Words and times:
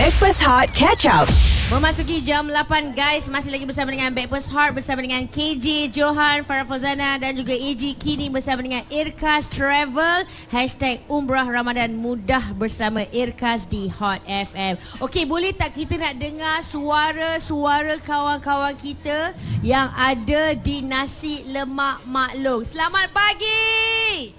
Backpass 0.00 0.40
Hot 0.48 0.72
Catch 0.72 1.04
Up. 1.04 1.28
Memasuki 1.68 2.24
jam 2.24 2.48
8 2.48 2.96
guys 2.96 3.28
Masih 3.28 3.52
lagi 3.52 3.68
bersama 3.68 3.92
dengan 3.92 4.08
Backpast 4.16 4.48
Heart 4.48 4.80
Bersama 4.80 5.04
dengan 5.04 5.28
KJ 5.28 5.92
Johan 5.92 6.40
Farah 6.40 6.64
Fozana 6.64 7.20
Dan 7.20 7.36
juga 7.36 7.52
AG 7.52 8.00
Kini 8.00 8.32
bersama 8.32 8.64
dengan 8.64 8.80
Irkas 8.88 9.52
Travel 9.52 10.24
Hashtag 10.48 11.04
Umrah 11.04 11.44
Ramadan 11.44 12.00
Mudah 12.00 12.40
bersama 12.56 13.04
Irkas 13.12 13.68
di 13.68 13.92
Hot 14.00 14.24
FM 14.24 14.80
Okey 15.04 15.28
boleh 15.28 15.52
tak 15.52 15.76
kita 15.76 16.00
nak 16.00 16.16
dengar 16.16 16.64
Suara-suara 16.64 18.00
kawan-kawan 18.00 18.72
kita 18.80 19.36
Yang 19.60 19.88
ada 20.00 20.42
di 20.56 20.80
Nasi 20.80 21.44
Lemak 21.52 22.08
Maklum 22.08 22.64
Selamat 22.64 23.12
pagi 23.12 24.32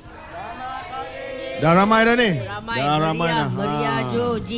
Dah 1.62 1.78
ramai 1.78 2.02
dah 2.10 2.18
ni. 2.18 2.42
Ramai 2.42 2.78
dah 2.82 2.98
ramai 2.98 3.30
meriah 3.30 3.38
dah. 3.38 3.50
Meriah 3.54 4.00
Ha. 4.02 4.10
Jo 4.10 4.42
G 4.42 4.52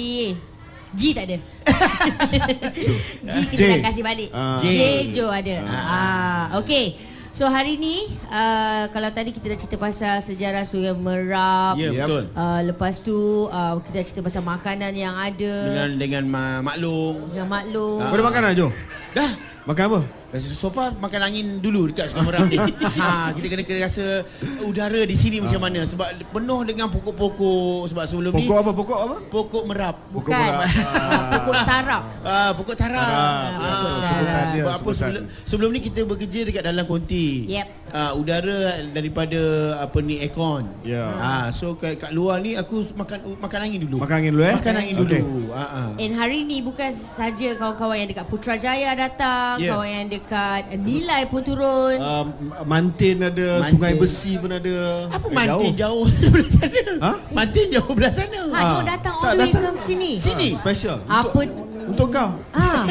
G 0.93 1.01
tak 1.11 1.25
ada 1.25 1.37
G 3.25 3.35
kita 3.47 3.59
J. 3.59 3.69
dah 3.71 3.81
kasih 3.83 4.03
balik 4.03 4.29
Ah. 4.29 4.57
J 4.57 4.67
Jo 5.09 5.27
ada 5.27 5.55
ah. 5.65 6.43
Okay 6.59 6.93
So 7.33 7.49
hari 7.49 7.81
ni 7.81 7.97
uh, 8.29 8.85
Kalau 8.87 9.09
tadi 9.09 9.33
kita 9.33 9.41
dah 9.47 9.57
cerita 9.57 9.73
pasal 9.75 10.21
Sejarah 10.21 10.61
Sungai 10.61 10.93
Merap 10.93 11.73
Ya 11.75 11.89
Yep. 11.89 11.97
betul. 11.99 12.23
uh, 12.31 12.61
Lepas 12.61 13.01
tu 13.01 13.17
uh, 13.43 13.73
Kita 13.81 13.95
dah 13.95 14.05
cerita 14.05 14.21
pasal 14.21 14.41
makanan 14.43 14.93
yang 14.93 15.17
ada 15.17 15.53
Dengan 15.65 15.89
dengan 15.97 16.23
ma- 16.27 16.61
maklum. 16.63 17.33
Yang 17.33 17.49
maklum 17.49 17.99
Kau 17.99 18.13
dah 18.13 18.23
makan 18.23 18.41
dah 18.43 18.53
Jo? 18.53 18.67
Dah. 19.11 19.31
Makan 19.63 19.83
apa? 19.87 19.99
So 20.43 20.67
far 20.67 20.91
makan 20.97 21.21
angin 21.23 21.47
dulu 21.63 21.87
dekat 21.87 22.11
Sungai 22.11 22.25
Merah 22.25 22.43
ni. 22.43 22.57
ha, 22.99 23.31
kita 23.31 23.47
kena 23.47 23.63
kena 23.63 23.79
rasa 23.85 24.25
udara 24.59 25.05
di 25.05 25.15
sini 25.15 25.39
macam 25.39 25.61
mana 25.61 25.85
sebab 25.85 26.03
penuh 26.35 26.65
dengan 26.65 26.89
pokok-pokok 26.89 27.87
sebab 27.87 28.03
sebelum 28.03 28.31
ni 28.33 28.43
Pokok 28.43 28.57
apa? 28.59 28.71
Pokok 28.73 28.99
apa? 28.99 29.15
pokok 29.23 29.63
merap. 29.63 29.95
Bukan 30.09 30.33
Pokok 30.35 30.67
Ah, 30.83 31.29
Pokok 31.31 31.55
tarap 31.63 32.03
Ah, 32.25 32.49
pokok 32.51 32.75
tarap. 32.75 33.07
Tarap. 33.07 33.53
Ah, 33.55 33.71
Pokok 33.79 34.01
sebutan 34.01 34.25
tarap. 34.25 34.43
dia, 34.43 34.59
sebab 34.59 34.73
apa 34.73 34.89
sebelum, 34.91 35.23
sebelum 35.45 35.69
ni 35.69 35.79
kita 35.79 35.99
bekerja 36.03 36.39
dekat 36.43 36.63
dalam 36.65 36.83
konti. 36.83 37.27
Yep. 37.47 37.67
Ah, 37.93 38.17
udara 38.17 38.57
daripada 38.89 39.37
apa 39.77 40.01
ni 40.01 40.17
aircon. 40.17 40.65
Ya. 40.81 41.13
Ah, 41.13 41.53
so 41.53 41.77
kat, 41.77 41.93
kat 41.95 42.09
luar 42.09 42.41
ni 42.41 42.57
aku 42.57 42.81
makan 42.93 43.37
makan 43.37 43.59
angin 43.61 43.85
dulu. 43.85 44.01
Makan 44.01 44.15
angin 44.17 44.31
dulu 44.33 44.43
eh? 44.43 44.55
Makan 44.57 44.73
angin 44.73 44.95
Okey. 44.97 45.21
dulu. 45.21 45.53
Ah, 45.53 45.61
ah. 45.61 45.87
And 46.01 46.13
hari 46.13 46.41
ni 46.41 46.59
bukan 46.59 46.89
saja 46.89 47.53
kawan-kawan 47.53 47.95
yang 47.95 48.09
dekat 48.09 48.25
Putrajaya 48.25 48.97
datang, 48.97 49.61
Yeah. 49.61 49.77
kawan 49.77 49.87
yang 49.87 50.07
dekat 50.09 50.61
Nilai 50.73 51.29
pun 51.29 51.45
turun. 51.45 52.01
Um, 52.01 52.27
Mantin 52.65 53.21
ada, 53.21 53.61
Mantin. 53.61 53.69
Sungai 53.69 53.93
Besi 53.93 54.41
pun 54.41 54.49
ada. 54.49 54.75
Apa 55.13 55.25
Eh, 55.25 55.31
mantin 55.31 55.73
jauh, 55.75 56.03
belah 56.09 56.49
sana? 56.57 56.81
Ha? 56.97 57.11
Mantin 57.29 57.65
jauh 57.69 57.93
belah 57.93 58.09
sana. 58.11 58.41
Ha, 58.49 58.57
Ah. 58.57 58.73
dia 58.73 58.83
datang 58.89 59.15
all 59.15 59.37
the 59.37 59.45
way 59.45 59.51
ke 59.53 59.81
sini. 59.85 60.11
Sini. 60.17 60.49
Special. 60.57 60.97
Apa 61.05 61.39
Untuk 61.85 62.07
kau. 62.09 62.39
Ah. 62.51 62.85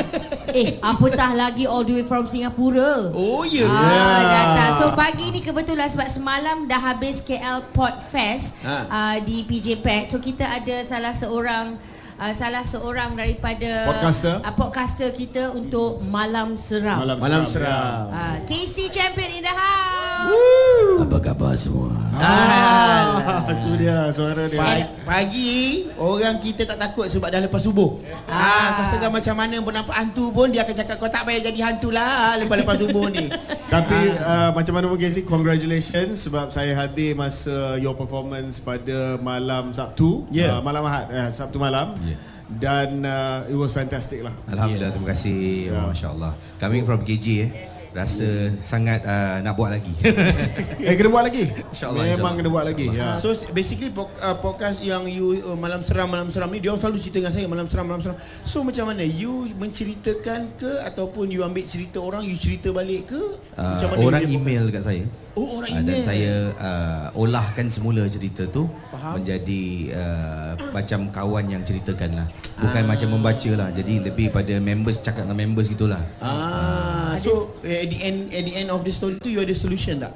Eh, 0.50 0.76
apatah 0.78 1.32
lagi 1.32 1.64
all 1.64 1.80
the 1.80 1.94
way 1.94 2.04
from 2.04 2.24
Singapura. 2.24 3.08
Oh 3.10 3.40
ya. 3.42 3.64
Ah, 3.64 3.80
Yeah. 3.82 4.20
datang. 4.26 4.72
So 4.74 4.84
pagi 4.92 5.30
ni 5.30 5.40
kebetulan 5.40 5.86
sebab 5.86 6.04
semalam 6.06 6.56
dah 6.64 6.80
habis 6.82 7.20
KL 7.20 7.64
Port 7.70 7.96
Fest 8.02 8.52
Ha. 8.60 8.76
uh, 8.84 9.16
di 9.18 9.42
PJ 9.42 9.78
Pack. 9.78 10.10
So 10.10 10.18
kita 10.18 10.44
ada 10.44 10.76
salah 10.82 11.10
seorang 11.10 11.78
uh, 12.14 12.32
salah 12.32 12.60
seorang 12.60 13.14
daripada 13.14 13.88
Podcaster. 13.88 14.34
uh, 14.38 14.52
podcaster 14.52 15.08
kita 15.10 15.50
untuk 15.50 16.02
Malam 16.02 16.54
Seram. 16.54 17.00
Malam 17.16 17.42
seram. 17.44 18.10
Uh, 18.10 18.36
KC 18.44 18.88
Champion 18.88 19.30
in 19.32 19.42
the 19.42 19.54
house. 19.54 21.00
Apa 21.00 21.16
khabar 21.18 21.54
semua? 21.54 21.96
Ah, 22.12 23.40
itu 23.48 23.70
dia 23.80 24.12
suara 24.12 24.44
dia. 24.44 24.60
Pagi, 24.60 24.84
pagi 25.02 25.54
orang 25.96 26.36
kita 26.38 26.68
tak 26.68 26.78
takut 26.78 27.08
sebab 27.08 27.32
dah 27.32 27.40
lepas 27.40 27.64
subuh. 27.64 27.98
Ah, 28.28 28.76
kau 28.76 28.84
setengah 28.84 29.10
macam 29.10 29.34
mana 29.36 29.56
pun 29.58 29.72
nampak 29.72 29.96
hantu 29.96 30.28
pun 30.28 30.52
dia 30.52 30.60
akan 30.62 30.74
cakap 30.76 30.96
kau 31.00 31.08
tak 31.08 31.24
payah 31.24 31.48
jadi 31.48 31.60
hantu 31.72 31.88
lah 31.88 32.36
lepas-lepas 32.36 32.76
subuh 32.76 33.08
ni. 33.08 33.32
Tapi 33.66 34.00
uh, 34.20 34.50
macam 34.52 34.72
mana 34.76 34.84
pun 34.86 34.98
Casey, 35.00 35.24
congratulations 35.24 36.28
sebab 36.28 36.52
saya 36.52 36.76
hadir 36.76 37.16
masa 37.16 37.80
your 37.80 37.96
performance 37.96 38.60
pada 38.60 39.16
malam 39.16 39.72
Sabtu, 39.72 40.28
Yeah. 40.28 40.58
uh, 40.58 40.60
malam 40.60 40.84
Ahad, 40.84 41.08
eh, 41.08 41.28
Sabtu 41.32 41.56
malam. 41.56 41.96
Yeah. 42.04 42.20
Dan 42.52 43.00
uh, 43.08 43.48
it 43.48 43.56
was 43.56 43.72
fantastic 43.72 44.20
lah. 44.20 44.36
Alhamdulillah, 44.44 44.92
terima 44.92 45.16
kasih. 45.16 45.72
Oh, 45.72 45.88
Masya 45.88 46.08
Allah. 46.12 46.36
Coming 46.60 46.84
from 46.84 47.00
KJ 47.00 47.26
eh. 47.40 47.71
Rasa 47.92 48.24
sangat 48.58 49.04
uh, 49.04 49.40
nak 49.40 49.52
buat 49.52 49.68
lagi. 49.70 49.92
Eh 50.82 50.96
kena 50.96 51.08
buat 51.08 51.22
lagi. 51.22 51.44
InsyaAllah, 51.44 52.02
Memang 52.02 52.08
insyaAllah. 52.08 52.32
kena 52.34 52.48
buat 52.48 52.64
lagi. 52.64 52.86
Ya. 52.88 53.08
So 53.16 53.30
basically 53.52 53.88
pok- 53.88 54.16
uh, 54.18 54.34
podcast 54.34 54.80
yang 54.80 55.04
you 55.06 55.38
uh, 55.42 55.54
malam 55.54 55.80
seram 55.80 56.08
malam 56.08 56.26
seram 56.26 56.48
ni 56.48 56.58
dia 56.58 56.72
orang 56.72 56.80
selalu 56.80 56.98
cerita 56.98 57.16
dengan 57.20 57.32
saya 57.32 57.46
malam 57.46 57.66
seram 57.68 57.84
malam 57.84 58.00
seram. 58.00 58.16
So 58.42 58.60
macam 58.60 58.88
mana 58.88 59.04
you 59.04 59.46
menceritakan 59.54 60.56
ke 60.56 60.72
ataupun 60.82 61.28
you 61.28 61.40
ambil 61.40 61.62
cerita 61.62 61.98
orang 61.98 62.24
you 62.24 62.34
cerita 62.34 62.72
balik 62.72 63.08
ke? 63.08 63.20
Uh, 63.54 63.76
macam 63.76 63.88
mana 63.92 64.00
orang 64.02 64.24
email 64.26 64.64
kat 64.68 64.82
saya. 64.82 65.04
Oh 65.32 65.48
orang 65.56 65.70
Ah, 65.72 65.80
email. 65.80 65.96
Dan 65.96 66.04
saya 66.04 66.32
uh, 66.60 67.06
olahkan 67.14 67.64
semula 67.68 68.04
cerita 68.04 68.44
tu 68.46 68.68
Faham. 68.92 69.16
menjadi 69.16 69.64
uh, 69.96 70.52
macam 70.72 71.08
kawan 71.08 71.44
yang 71.48 71.62
ceritakan 71.62 72.20
lah. 72.20 72.26
Bukan 72.56 72.84
macam 72.84 73.08
membaca 73.10 73.50
lah. 73.52 73.68
Jadi 73.72 74.04
lebih 74.04 74.28
pada 74.28 74.60
members 74.60 75.00
cakap 75.00 75.24
dengan 75.24 75.40
members 75.40 75.72
gitulah. 75.72 76.04
Ah, 76.20 76.91
so 77.22 77.32
eh, 77.62 77.82
at 77.82 77.88
the 77.88 77.98
end 78.00 78.18
at 78.28 78.42
the 78.42 78.54
end 78.54 78.68
of 78.68 78.80
the 78.80 78.90
story 78.90 79.16
tu 79.16 79.28
you 79.28 79.38
ada 79.38 79.54
solution 79.54 79.96
tak? 79.98 80.12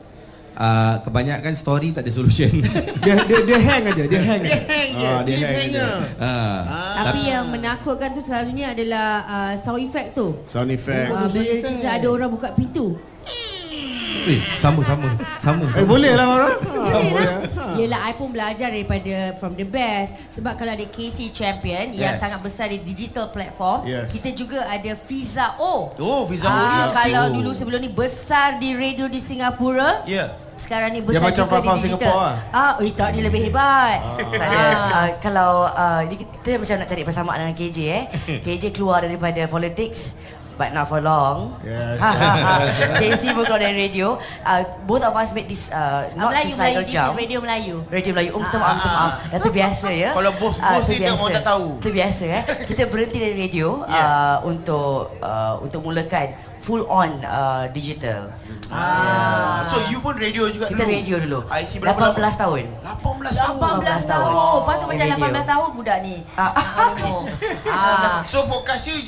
Uh, 0.53 0.97
kebanyakan 1.05 1.53
story 1.53 1.93
tak 1.93 2.01
ada 2.01 2.09
solution. 2.11 2.49
Dia 3.05 3.13
dia 3.23 3.39
dia 3.45 3.59
hang 3.61 3.85
aja, 3.85 4.05
dia 4.09 4.21
hang. 4.21 4.41
Dia 4.41 4.57
hang 4.65 4.89
je, 4.91 5.05
Ah, 5.07 5.21
dia 5.21 5.35
hang 5.37 5.53
cliffhanger. 5.53 5.93
je. 6.01 6.09
uh, 6.17 6.59
Tapi 6.99 7.21
yang 7.25 7.45
menakutkan 7.47 8.09
tu 8.11 8.21
selalunya 8.21 8.73
adalah 8.73 9.09
uh, 9.23 9.53
sound 9.55 9.79
effect 9.79 10.17
tu. 10.17 10.33
Sound 10.47 10.73
effect. 10.73 11.13
Uh, 11.13 11.29
bila 11.29 11.45
cerita 11.61 11.89
ada 11.93 12.07
orang 12.09 12.33
buka 12.33 12.49
pintu. 12.51 12.97
Eh, 14.27 14.41
sama 14.59 14.81
sama 14.83 15.09
sama. 15.39 15.65
Eh 15.67 15.73
sama. 15.73 15.87
boleh 15.87 16.13
lah 16.13 16.27
orang. 16.27 16.55
Boleh 16.87 17.25
lah. 17.25 17.41
Yelah, 17.77 18.01
I 18.09 18.13
pun 18.17 18.33
belajar 18.33 18.73
daripada 18.73 19.37
from 19.37 19.53
the 19.53 19.63
best. 19.63 20.17
Sebab 20.33 20.57
kalau 20.57 20.73
ada 20.73 20.87
KC 20.87 21.29
Champion 21.29 21.93
yang 21.93 22.17
Yes. 22.17 22.23
sangat 22.23 22.41
besar 22.41 22.73
di 22.73 22.81
digital 22.81 23.29
platform, 23.29 23.85
Yes. 23.85 24.09
kita 24.11 24.33
juga 24.33 24.65
ada 24.65 24.97
Fiza 24.97 25.61
O. 25.61 25.93
Oh, 25.93 26.25
Fiza 26.25 26.47
O. 26.47 26.53
Ah, 26.53 26.89
O. 26.89 26.95
kalau 26.95 27.25
dulu 27.31 27.51
sebelum 27.53 27.79
ni 27.79 27.91
besar 27.91 28.57
di 28.57 28.73
radio 28.73 29.07
di 29.07 29.21
Singapura, 29.21 30.07
Ya. 30.09 30.33
sekarang 30.57 30.97
ni 30.97 31.05
Dia 31.05 31.21
besar 31.21 31.23
macam 31.27 31.45
juga 31.45 31.59
di 31.61 31.69
digital. 31.85 32.15
Lah. 32.17 32.35
Ah, 32.49 32.73
eh, 32.81 32.93
tak 32.97 33.09
ni 33.13 33.21
lebih 33.21 33.41
hebat. 33.45 33.99
Tak 34.17 34.47
ada. 34.49 34.63
Uh, 34.65 35.09
kalau 35.21 35.51
uh, 35.69 36.01
kita 36.09 36.57
macam 36.57 36.75
nak 36.81 36.89
cari 36.89 37.03
persamaan 37.05 37.39
dengan 37.45 37.55
KJ 37.55 37.79
eh. 37.85 38.05
KJ 38.47 38.73
keluar 38.73 39.05
daripada 39.05 39.45
politics 39.47 40.17
but 40.57 40.73
not 40.73 40.87
for 40.87 40.99
long. 40.99 41.53
Yes. 41.61 42.01
KC 43.01 43.23
pun 43.31 43.45
keluar 43.45 43.61
dari 43.61 43.77
radio. 43.83 44.17
Uh, 44.41 44.61
both 44.83 45.01
of 45.01 45.13
us 45.13 45.31
made 45.31 45.47
this 45.47 45.69
uh, 45.69 45.77
Ah, 45.77 46.03
not 46.15 46.33
Melayu, 46.33 46.45
suicidal 46.47 46.65
Melayu, 46.67 46.81
di 46.81 46.91
jump. 46.91 47.13
radio 47.15 47.39
Melayu. 47.39 47.77
Radio 47.87 48.11
Melayu. 48.13 48.31
Oh, 48.33 48.41
minta 48.41 48.57
maaf, 48.57 48.75
minta 48.75 48.89
maaf. 48.91 49.13
Itu 49.31 49.49
biasa 49.51 49.89
ya. 49.89 50.11
Kalau 50.17 50.33
bos- 50.35 50.59
Ah, 50.59 50.77
bos 50.77 50.87
itu 50.87 50.93
ni 50.95 51.07
tak- 51.07 51.17
orang 51.17 51.35
tak 51.35 51.47
tahu. 51.47 51.67
Itu 51.79 51.91
biasa 51.91 52.25
eh. 52.27 52.43
Kita 52.65 52.83
berhenti 52.87 53.17
dari 53.17 53.35
radio 53.37 53.69
uh, 53.87 54.37
untuk 54.43 54.97
uh, 55.21 55.55
untuk 55.61 55.81
mulakan 55.81 56.29
full 56.59 56.83
on 56.91 57.23
uh, 57.23 57.71
digital. 57.71 58.27
Ah, 58.67 59.63
so 59.65 59.79
you 59.87 60.03
pun 60.03 60.19
radio 60.19 60.51
juga 60.51 60.67
Kita 60.67 60.83
dulu. 60.83 60.91
radio 60.91 61.17
dulu. 61.23 61.39
IC 61.47 61.79
berapa 61.79 62.11
18 62.11 62.43
tahun. 62.43 62.65
18 62.83 63.39
tahun. 63.39 63.57
18 63.87 64.11
tahun. 64.11 64.31
Oh, 64.35 64.67
patut 64.67 64.87
macam 64.91 65.07
Radio. 65.07 65.31
18 65.31 65.47
tahun 65.47 65.69
budak 65.73 65.99
ni. 66.03 66.17
Ah. 66.35 66.51
Ah. 67.71 68.19
So 68.27 68.51
podcast 68.51 68.83
you 68.85 68.99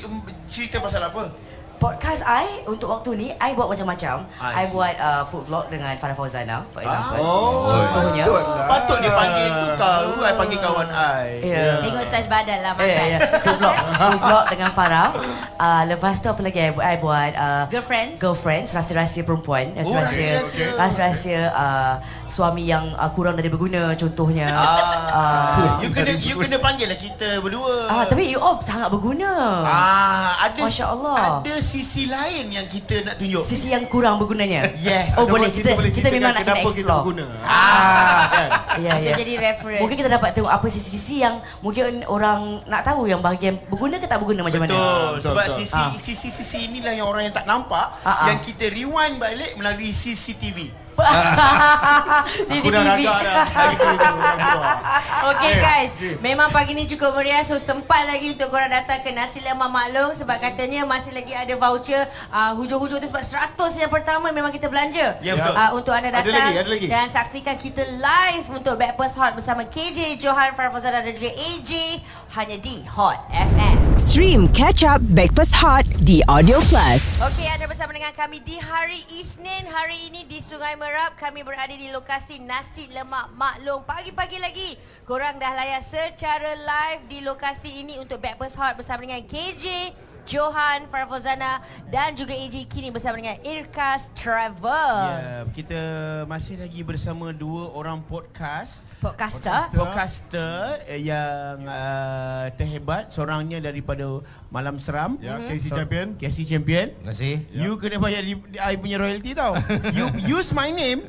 um, 0.49 0.51
cerita 0.51 0.81
pasal 0.81 1.05
apa? 1.05 1.37
Podcast 1.79 2.23
I 2.23 2.67
untuk 2.67 2.91
waktu 2.91 3.11
ni 3.15 3.27
I 3.33 3.55
buat 3.55 3.71
macam-macam. 3.71 4.27
I 4.37 4.53
I, 4.59 4.65
buat 4.69 4.95
uh, 4.99 5.23
food 5.25 5.47
vlog 5.47 5.71
dengan 5.71 5.95
Farah 5.95 6.13
Fauzana 6.13 6.67
for 6.69 6.83
example. 6.83 7.23
Oh, 7.23 7.71
Contohnya. 7.71 8.25
patut 8.27 8.43
lah. 8.45 8.67
Patut 8.67 8.99
dia 8.99 9.13
panggil 9.13 9.47
tu 9.49 9.67
tahu, 9.79 10.11
I 10.19 10.33
panggil 10.35 10.59
kawan 10.59 10.89
I. 10.91 11.27
Ya. 11.39 11.79
Tengok 11.79 12.03
saiz 12.03 12.27
badan 12.27 12.59
lah 12.61 12.73
Ya, 12.75 12.83
makan. 12.83 13.07
ya. 13.07 13.19
Food 13.39 13.57
vlog, 13.57 13.77
food 13.95 14.21
vlog 14.21 14.45
dengan 14.51 14.71
Farah. 14.75 15.09
Uh, 15.55 15.83
lepas 15.87 16.15
tu 16.17 16.27
apa 16.27 16.41
lagi 16.41 16.59
I 16.59 16.71
buat? 16.71 16.83
I 16.85 16.97
buat 16.99 17.33
uh, 17.35 17.63
Girlfriends? 17.71 18.19
Girlfriends, 18.19 18.69
rahsia-rahsia 18.75 19.23
perempuan. 19.23 19.71
Oh, 19.77 19.87
Rahsia-rahsia, 19.87 20.43
rahsia-rahsia. 20.43 20.75
rahsia-rahsia 20.75 21.41
uh, 21.53 21.95
suami 22.27 22.67
yang 22.67 22.91
uh, 22.95 23.07
kurang 23.09 23.35
dari 23.35 23.47
berguna 23.47 23.95
contohnya. 23.95 24.51
Ah, 24.51 25.79
you 25.79 25.89
kena 25.89 26.13
you 26.13 26.35
kena 26.37 26.59
panggil 26.59 26.91
lah 26.91 26.99
kita 26.99 27.39
berdua. 27.39 27.87
Ah, 27.87 28.03
tapi 28.03 28.27
you 28.27 28.39
all 28.39 28.59
sangat 28.59 28.91
berguna. 28.91 29.63
Ah, 29.63 30.43
ada 30.43 30.59
Masya 30.59 30.85
Allah. 30.91 31.39
Ada 31.41 31.55
sisi 31.69 32.09
lain 32.09 32.49
yang 32.49 32.65
kita 32.65 33.05
nak 33.05 33.15
tunjuk. 33.17 33.45
Sisi 33.45 33.69
yang 33.69 33.85
kurang 33.85 34.17
bergunanya. 34.17 34.73
Yes. 34.75 35.13
Oh 35.15 35.29
boleh 35.29 35.53
kita, 35.53 35.77
kita 35.77 35.77
boleh 35.77 35.93
kita, 35.93 36.09
memang 36.09 36.33
nak 36.33 36.41
kena 36.41 36.55
kenapa 36.55 36.65
kita 36.65 36.81
explore. 36.81 36.99
berguna. 37.05 37.27
Ah, 37.45 38.25
ya 38.85 38.93
Itu 38.97 39.05
ya. 39.05 39.15
jadi 39.21 39.33
reference. 39.39 39.81
Mungkin 39.81 39.97
kita 39.97 40.11
dapat 40.11 40.31
tengok 40.33 40.49
apa 40.49 40.67
sisi-sisi 40.67 41.21
yang 41.21 41.35
mungkin 41.61 41.85
orang 42.07 42.41
nak 42.65 42.81
tahu 42.83 43.05
yang 43.05 43.21
bahagian 43.21 43.61
berguna 43.69 43.97
ke 43.97 44.07
tak 44.07 44.19
berguna 44.19 44.41
macam 44.43 44.65
mana. 44.65 44.73
Betul. 44.73 44.89
Betul, 44.89 45.23
Sebab 45.29 45.45
betul. 45.45 45.59
sisi 45.61 45.83
sisi 46.01 46.29
sisi 46.33 46.59
inilah 46.67 46.93
yang 46.95 47.07
orang 47.07 47.23
yang 47.23 47.35
tak 47.35 47.45
nampak 47.45 47.87
Ah, 48.01 48.09
ah. 48.09 48.27
yang 48.31 48.41
kita 48.41 48.65
rewind 48.69 49.21
balik 49.21 49.53
melalui 49.55 49.93
CCTV. 49.93 50.88
Aku 52.59 52.69
dah 52.69 52.83
ragak 52.83 53.19
dah. 53.23 53.47
Keluar. 53.79 54.77
Okay 55.29 55.55
guys, 55.61 55.91
memang 56.23 56.49
pagi 56.49 56.73
ni 56.73 56.87
cukup 56.87 57.13
meriah 57.19 57.43
so 57.43 57.59
sempat 57.59 58.07
lagi 58.07 58.33
untuk 58.33 58.49
korang 58.49 58.71
datang 58.71 59.03
ke 59.03 59.11
Nasi 59.13 59.43
Lemak 59.43 59.69
Maklong 59.69 60.15
sebab 60.15 60.41
katanya 60.41 60.87
masih 60.89 61.13
lagi 61.13 61.35
ada 61.35 61.53
voucher 61.59 62.07
uh, 62.31 62.55
hujung-hujung 62.57 63.03
tu 63.03 63.09
sebab 63.11 63.21
100 63.59 63.83
yang 63.83 63.91
pertama 63.93 64.31
memang 64.31 64.49
kita 64.49 64.71
belanja. 64.71 65.19
Ya, 65.21 65.37
betul. 65.37 65.53
Uh, 65.53 65.71
untuk 65.77 65.93
anda 65.93 66.15
Ada 66.15 66.23
datang 66.23 66.33
lagi, 66.33 66.55
ada 66.57 66.71
lagi. 66.71 66.87
dan 66.87 67.07
saksikan 67.11 67.57
kita 67.61 67.83
live 67.99 68.47
untuk 68.49 68.79
Backpast 68.79 69.19
Hot 69.19 69.35
bersama 69.37 69.67
KJ, 69.69 70.17
Johan, 70.17 70.55
Farfazana 70.55 71.03
dan 71.03 71.13
juga 71.13 71.29
AJ 71.35 72.01
hanya 72.33 72.61
di 72.61 72.85
Hot 72.85 73.17
FM. 73.33 73.79
Stream 73.97 74.47
Catch 74.53 74.85
Up 74.85 75.01
Backpass 75.17 75.51
Hot 75.59 75.89
di 76.05 76.21
Audio 76.29 76.61
Plus. 76.69 77.19
Okey, 77.25 77.49
anda 77.49 77.65
bersama 77.65 77.97
dengan 77.97 78.13
kami 78.13 78.45
di 78.45 78.61
hari 78.61 79.01
Isnin. 79.11 79.65
Hari 79.67 80.13
ini 80.13 80.29
di 80.29 80.39
Sungai 80.39 80.77
Merap, 80.77 81.17
kami 81.17 81.41
berada 81.41 81.73
di 81.73 81.89
lokasi 81.89 82.39
Nasi 82.45 82.87
Lemak 82.93 83.33
Maklong. 83.35 83.83
Pagi-pagi 83.89 84.39
lagi, 84.39 84.77
korang 85.09 85.41
dah 85.41 85.57
layak 85.57 85.83
secara 85.83 86.53
live 86.55 87.03
di 87.09 87.25
lokasi 87.25 87.83
ini 87.83 87.97
untuk 87.97 88.21
Backpast 88.21 88.61
Hot 88.61 88.75
bersama 88.77 89.09
dengan 89.09 89.25
KJ, 89.25 89.91
Johan, 90.29 90.85
Farfozana 90.93 91.65
dan 91.89 92.13
juga 92.13 92.37
AJ 92.37 92.69
kini 92.69 92.93
bersama 92.93 93.17
dengan 93.17 93.41
Irkas 93.41 94.13
Travel. 94.13 94.93
Ya, 95.09 95.49
kita 95.57 95.81
masih 96.29 96.61
lagi 96.61 96.85
bersama 96.85 97.33
dua 97.33 97.73
orang 97.73 98.05
podcast 98.05 98.85
Podcaster. 99.01 99.73
podcaster 99.73 100.85
eh, 100.85 101.01
yang 101.01 101.65
uh, 101.65 102.45
terhebat 102.61 103.09
seorangnya 103.09 103.57
daripada 103.65 104.21
Malam 104.53 104.77
Seram 104.77 105.17
Ya, 105.17 105.41
KC 105.41 105.73
Champion. 105.73 106.07
KC 106.21 106.45
Champion 106.45 106.93
Terima 106.93 107.09
kasih. 107.17 107.35
You 107.49 107.81
kena 107.81 107.97
bayar 107.97 108.21
di, 108.21 108.37
di, 108.37 108.59
I 108.61 108.77
punya 108.77 109.01
royalty 109.01 109.33
tau 109.33 109.57
You 109.97 110.13
use 110.29 110.53
my 110.53 110.69
name 110.69 111.09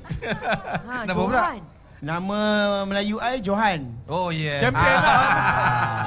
Ha, 0.88 1.04
Nama 1.04 1.20
pula? 1.20 1.60
Nama 2.00 2.40
Melayu 2.88 3.20
I 3.20 3.44
Johan 3.44 3.92
Oh 4.08 4.32
yes. 4.32 4.64
Champion 4.64 4.98
lah 5.04 5.20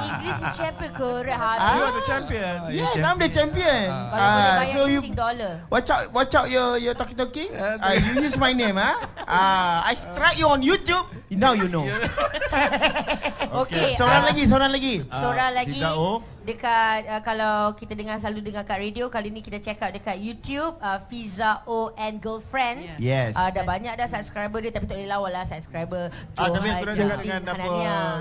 English 0.09 0.41
is 0.41 0.53
champion 0.57 0.91
correct. 0.97 1.37
Ah, 1.37 1.53
You 1.53 1.81
are 1.85 1.93
the 1.93 2.03
champion. 2.03 2.55
Yes, 2.73 2.97
I'm 2.97 3.17
the 3.21 3.29
champion 3.29 3.87
Kalau 3.93 4.25
boleh 4.25 4.49
Ah, 4.49 4.57
bayar 4.57 4.73
So 4.73 4.81
you 4.89 5.01
dollar. 5.13 5.53
Watch 5.69 5.89
out, 5.93 6.03
watch 6.09 6.33
out 6.33 6.47
your 6.49 6.81
your 6.81 6.97
talking 6.97 7.13
talking. 7.13 7.49
Uh, 7.53 7.93
you 7.93 8.25
use 8.25 8.37
my 8.41 8.57
name, 8.57 8.81
ah. 8.81 8.97
Ah, 9.29 9.85
I 9.85 9.93
strike 9.93 10.41
you 10.41 10.49
on 10.49 10.65
YouTube. 10.65 11.05
Now 11.29 11.53
you 11.53 11.69
know. 11.69 11.85
Okey. 13.61 13.93
Seorang 13.93 14.21
ah, 14.25 14.27
lagi, 14.33 14.43
seorang 14.49 14.71
lagi. 14.73 14.95
Seorang 15.13 15.51
lagi 15.53 15.77
Fiza 15.77 15.93
O. 15.93 16.25
dekat 16.43 16.99
uh, 17.05 17.21
kalau 17.21 17.55
kita 17.73 17.93
dengar 17.93 18.15
selalu 18.17 18.43
dengar 18.45 18.63
kat 18.63 18.77
radio 18.77 19.07
kali 19.07 19.27
ni 19.29 19.39
kita 19.39 19.57
check 19.57 19.79
out 19.79 19.89
dekat 19.89 20.15
YouTube 20.15 20.75
uh, 20.77 20.99
Fiza 21.03 21.63
O 21.65 21.89
and 21.95 22.19
Girlfriends. 22.19 22.95
Yes. 22.97 23.33
Uh, 23.33 23.47
dah 23.49 23.63
banyak 23.63 23.91
dah 23.91 24.05
subscriber 24.05 24.59
dia 24.59 24.69
tapi 24.69 24.85
tak 24.85 24.95
boleh 24.95 25.07
lawan 25.07 25.31
lah 25.31 25.43
subscriber 25.43 26.11
Ah, 26.33 26.47
tapi 26.47 26.67
aku 26.67 26.83
nak 26.83 26.95
cakap 26.95 27.19
dengan 27.19 27.41
apa 27.45 27.73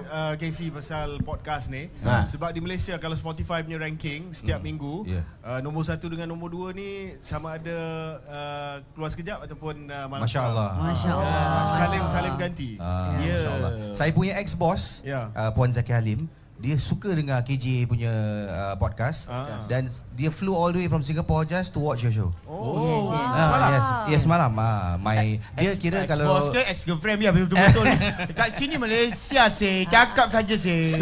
uh, 0.09 0.33
Casey 0.37 0.69
pasal 0.69 1.19
podcast 1.21 1.69
ni 1.69 1.91
Ha. 2.01 2.23
Sebab 2.25 2.51
di 2.51 2.61
Malaysia 2.61 2.95
kalau 2.97 3.15
Spotify 3.15 3.61
punya 3.61 3.79
ranking 3.79 4.31
setiap 4.33 4.59
minggu 4.59 5.05
Ya. 5.05 5.23
uh, 5.41 5.59
Nombor 5.59 5.83
satu 5.83 6.07
dengan 6.07 6.29
nombor 6.29 6.49
dua 6.49 6.69
ni 6.71 6.91
sama 7.21 7.55
ada 7.55 7.79
uh, 8.23 8.75
keluar 8.93 9.09
sekejap 9.09 9.39
ataupun 9.43 9.75
uh, 9.85 10.07
malam 10.07 10.23
Masya 10.23 10.41
Allah. 10.43 10.71
Masya 10.81 11.11
Allah. 11.11 11.43
Uh, 11.43 11.75
saling 11.77 12.05
saling 12.09 12.35
ganti 12.37 12.71
Ah, 12.79 13.19
Ya. 13.19 13.35
Masya 13.35 13.51
Allah. 13.53 13.71
Saya 13.93 14.11
punya 14.11 14.35
ex-boss, 14.37 15.03
Ya. 15.03 15.29
uh, 15.33 15.51
Puan 15.51 15.69
Zaki 15.69 15.91
Halim, 15.91 16.31
dia 16.63 16.79
suka 16.79 17.11
dengar 17.11 17.43
KJ 17.43 17.91
punya 17.91 18.13
uh, 18.47 18.75
podcast 18.79 19.27
Ah. 19.27 19.67
dan 19.67 19.83
dia 20.15 20.31
flew 20.31 20.55
all 20.55 20.71
the 20.71 20.79
way 20.79 20.87
from 20.87 21.03
Singapore 21.03 21.43
just 21.43 21.75
to 21.75 21.83
watch 21.83 22.07
your 22.07 22.15
show. 22.15 22.31
Oh, 22.47 22.79
Yes, 22.79 23.11
yes. 23.11 23.19
Ah, 23.19 23.43
Semalam. 23.43 23.69
yes, 23.69 23.87
yes 24.07 24.21
semalam. 24.23 24.51
Ah, 24.55 24.95
my 24.95 25.43
dia 25.59 25.75
kira 25.75 26.07
Ex-boss 26.07 26.15
kalau 26.15 26.55
ke 26.55 26.63
ex-girlfriend 26.63 27.19
dia 27.19 27.35
betul-betul. 27.35 27.85
Dekat 28.31 28.49
sini 28.55 28.79
Malaysia 28.79 29.43
sih. 29.51 29.91
Cakap 29.91 30.31
saja 30.31 30.55
sih. 30.55 30.95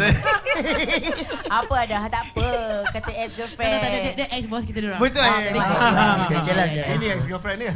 Apa 1.61 1.75
ada 1.85 2.09
tak 2.09 2.23
apa 2.25 2.47
kata 2.89 3.11
ex 3.13 3.29
girlfriend. 3.37 3.71
Tak, 3.71 3.79
tak, 3.85 4.01
tak, 4.01 4.13
dia 4.17 4.27
ex-boss 4.33 4.63
kita 4.65 4.79
dulu. 4.81 4.95
Betul. 4.97 5.21
Ah. 5.21 6.25
Okay, 6.25 6.37
okay 6.41 6.53
lah. 6.57 6.65
Ini 6.97 7.05
ex-girlfriend 7.13 7.57
ni 7.61 7.67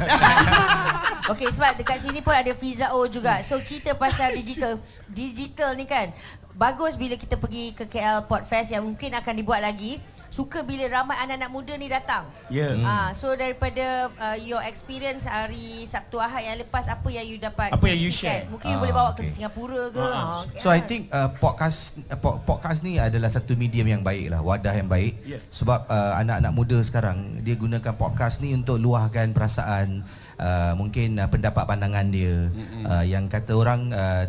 Okey 1.32 1.48
sebab 1.50 1.74
dekat 1.74 1.98
sini 2.02 2.18
pun 2.18 2.34
ada 2.34 2.50
Fiza 2.50 2.90
O 2.94 3.06
juga. 3.06 3.42
So 3.42 3.58
cerita 3.58 3.94
pasal 3.94 4.34
digital 4.34 4.78
digital 5.06 5.74
ni 5.74 5.86
kan 5.86 6.10
bagus 6.56 6.96
bila 6.96 7.14
kita 7.14 7.36
pergi 7.36 7.70
ke 7.70 7.84
KL 7.84 8.24
Podfest 8.24 8.72
yang 8.72 8.82
mungkin 8.82 9.12
akan 9.12 9.34
dibuat 9.34 9.60
lagi. 9.60 10.00
Suka 10.26 10.60
bila 10.60 10.84
ramai 10.90 11.16
anak-anak 11.16 11.48
muda 11.48 11.72
ni 11.78 11.88
datang. 11.88 12.28
Ya. 12.52 12.76
Ah, 12.84 13.08
so 13.16 13.32
daripada 13.32 14.12
uh, 14.20 14.36
your 14.36 14.60
experience 14.60 15.24
hari 15.24 15.88
Sabtu 15.88 16.20
Ahad 16.20 16.44
yang 16.44 16.60
lepas 16.60 16.92
apa 16.92 17.08
yang 17.08 17.24
you 17.24 17.40
dapat 17.40 17.72
Apa 17.72 17.86
yang 17.88 17.96
you 17.96 18.12
share? 18.12 18.44
Mungkin 18.44 18.68
you 18.68 18.76
Ah, 18.76 18.82
boleh 18.84 18.92
bawa 18.92 19.10
okay. 19.16 19.24
ke 19.24 19.32
Singapura 19.32 19.88
ke. 19.88 20.02
Ah, 20.02 20.12
Ah, 20.12 20.36
okay. 20.44 20.60
So 20.60 20.68
I 20.68 20.84
think 20.84 21.08
uh, 21.08 21.32
podcast 21.32 21.96
uh, 22.12 22.20
po- 22.20 22.36
podcast 22.44 22.84
ni 22.84 23.00
adalah 23.00 23.32
satu 23.32 23.56
medium 23.56 23.88
yang 23.88 24.02
baik 24.04 24.28
lah, 24.28 24.44
wadah 24.44 24.76
yang 24.76 24.90
baik. 24.92 25.24
Yeah. 25.24 25.40
Sebab 25.48 25.88
uh, 25.88 26.20
anak-anak 26.20 26.52
muda 26.52 26.78
sekarang 26.84 27.40
dia 27.40 27.56
gunakan 27.56 27.96
podcast 27.96 28.44
ni 28.44 28.52
untuk 28.52 28.76
luahkan 28.76 29.32
perasaan, 29.32 30.04
uh, 30.36 30.76
mungkin 30.76 31.16
uh, 31.16 31.32
pendapat 31.32 31.64
pandangan 31.64 32.12
dia, 32.12 32.52
uh, 32.84 33.04
yang 33.08 33.24
kata 33.32 33.56
orang 33.56 33.88
uh, 33.88 34.28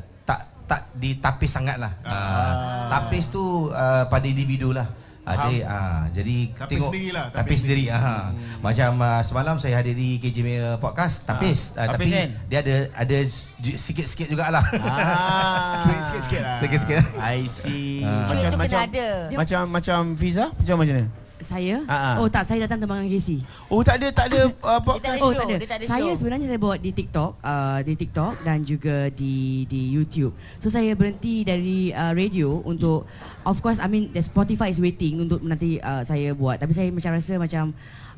tak 0.68 0.92
ditapis 0.94 1.50
sangat 1.50 1.80
lah. 1.80 1.96
Uh, 2.04 2.92
tapis 2.92 3.32
tu 3.32 3.72
uh, 3.72 4.04
pada 4.12 4.26
individu 4.28 4.76
lah. 4.76 4.88
Ah, 5.28 5.36
jadi, 5.36 5.58
ah, 5.68 6.02
jadi 6.16 6.38
Tapis 6.56 6.72
tengok 6.72 6.88
sendirilah, 6.88 7.26
tapis, 7.28 7.40
tapis 7.44 7.58
sendiri. 7.60 7.84
Ah. 7.92 8.32
Macam 8.64 8.90
uh, 9.04 9.20
semalam 9.28 9.56
saya 9.60 9.84
hadir 9.84 9.92
di 9.92 10.24
KJ 10.24 10.38
punya 10.40 10.68
podcast 10.80 11.28
tapis, 11.28 11.76
ah, 11.76 11.92
tapis 11.92 12.00
tapi 12.00 12.06
kan? 12.16 12.30
dia 12.48 12.58
ada 12.64 12.76
ada 12.96 13.18
sikit-sikit 13.60 14.32
jugalah. 14.32 14.64
Ah. 14.80 15.84
Cuit 15.84 16.00
sikit-sikit 16.00 16.40
lah 16.40 16.58
Sikit-sikit. 16.64 17.04
I 17.20 17.44
see. 17.52 18.08
Ah. 18.08 18.32
Cuit 18.32 18.40
tu 18.40 18.56
kena 18.56 18.80
ada. 18.88 19.08
Macam 19.36 19.62
macam 19.68 20.00
Fiza, 20.16 20.48
macam 20.56 20.76
macam 20.80 20.96
mana? 20.96 21.27
Saya? 21.40 21.86
Ah. 21.86 22.18
Oh 22.18 22.28
tak, 22.28 22.50
saya 22.50 22.66
datang 22.66 22.82
teman 22.82 23.04
dengan 23.04 23.14
Casey. 23.14 23.40
Oh 23.70 23.86
tak 23.86 24.02
ada 24.02 24.08
tak 24.10 24.26
ada 24.34 24.40
uh, 24.50 24.50
Dia 24.50 24.58
tak 24.58 24.86
podcast. 24.86 25.20
Oh 25.22 25.32
show, 25.32 25.38
tak 25.38 25.46
ada. 25.46 25.56
dia 25.58 25.70
tak 25.70 25.78
ada 25.78 25.86
saya 25.86 26.10
show. 26.12 26.18
sebenarnya 26.22 26.48
saya 26.50 26.60
buat 26.60 26.80
di 26.82 26.92
TikTok, 26.94 27.32
uh, 27.42 27.80
di 27.86 27.94
TikTok 27.94 28.34
dan 28.42 28.58
juga 28.66 28.96
di 29.14 29.64
di 29.70 29.82
YouTube. 29.94 30.34
So 30.58 30.68
saya 30.74 30.94
berhenti 30.98 31.46
dari 31.46 31.94
uh, 31.94 32.14
radio 32.14 32.62
untuk 32.66 33.06
of 33.46 33.58
course 33.62 33.78
I 33.78 33.88
mean 33.90 34.10
the 34.14 34.24
Spotify 34.24 34.74
is 34.74 34.82
waiting 34.82 35.22
untuk 35.22 35.46
nanti 35.46 35.78
uh, 35.82 36.02
saya 36.02 36.34
buat. 36.34 36.58
Tapi 36.58 36.74
saya 36.74 36.90
macam 36.90 37.12
rasa 37.14 37.34
macam 37.38 37.64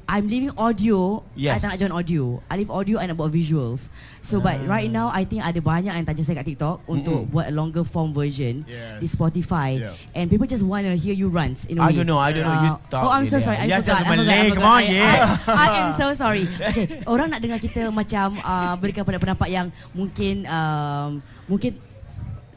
I'm 0.09 0.25
leaving 0.25 0.49
audio, 0.57 1.21
Yes. 1.37 1.61
I 1.61 1.61
tak 1.61 1.69
nak 1.69 1.77
join 1.77 1.93
audio. 1.93 2.41
I 2.49 2.57
leave 2.57 2.73
audio, 2.73 2.97
I 2.97 3.05
nak 3.05 3.13
buat 3.13 3.29
visuals. 3.29 3.93
So 4.19 4.41
but 4.41 4.57
right 4.65 4.89
now 4.89 5.13
I 5.13 5.21
think 5.21 5.45
ada 5.45 5.61
banyak 5.61 5.93
yang 5.93 6.01
tanya 6.01 6.25
saya 6.25 6.41
kat 6.41 6.49
TikTok 6.49 6.81
untuk 6.89 7.29
buat 7.29 7.45
a 7.45 7.53
longer 7.53 7.85
form 7.85 8.09
version 8.09 8.65
Yes. 8.65 8.97
di 8.97 9.05
Spotify. 9.05 9.77
Yeah. 9.77 9.93
And 10.17 10.25
people 10.25 10.49
just 10.49 10.65
want 10.65 10.89
to 10.89 10.97
hear 10.97 11.13
you 11.13 11.29
in 11.69 11.77
a 11.77 11.85
I 11.85 11.93
way. 11.93 12.01
don't 12.01 12.09
know, 12.09 12.17
I 12.17 12.33
don't 12.33 12.41
know. 12.41 12.57
You 12.57 12.71
Uh, 12.73 12.89
talk 12.89 13.05
oh, 13.05 13.13
I'm 13.13 13.29
so 13.29 13.37
sorry. 13.37 13.61
ah. 13.61 13.63
I 13.63 13.67
Yes, 13.69 13.85
forgot. 13.85 14.01
I 14.01 14.17
I 14.17 14.49
come 14.49 14.65
on, 14.65 14.81
I- 14.81 14.89
yeah. 14.89 15.37
I, 15.45 15.53
I 15.53 15.67
am 15.85 15.89
so 15.93 16.05
sorry. 16.25 16.49
Okay, 16.49 17.05
orang 17.05 17.29
nak 17.29 17.39
dengar 17.45 17.61
kita 17.61 17.93
macam 17.93 18.33
uh, 18.41 18.73
berikan 18.81 19.05
pendapat 19.05 19.49
yang 19.53 19.67
mungkin 19.93 20.41
um, 20.49 21.21
mungkin 21.45 21.77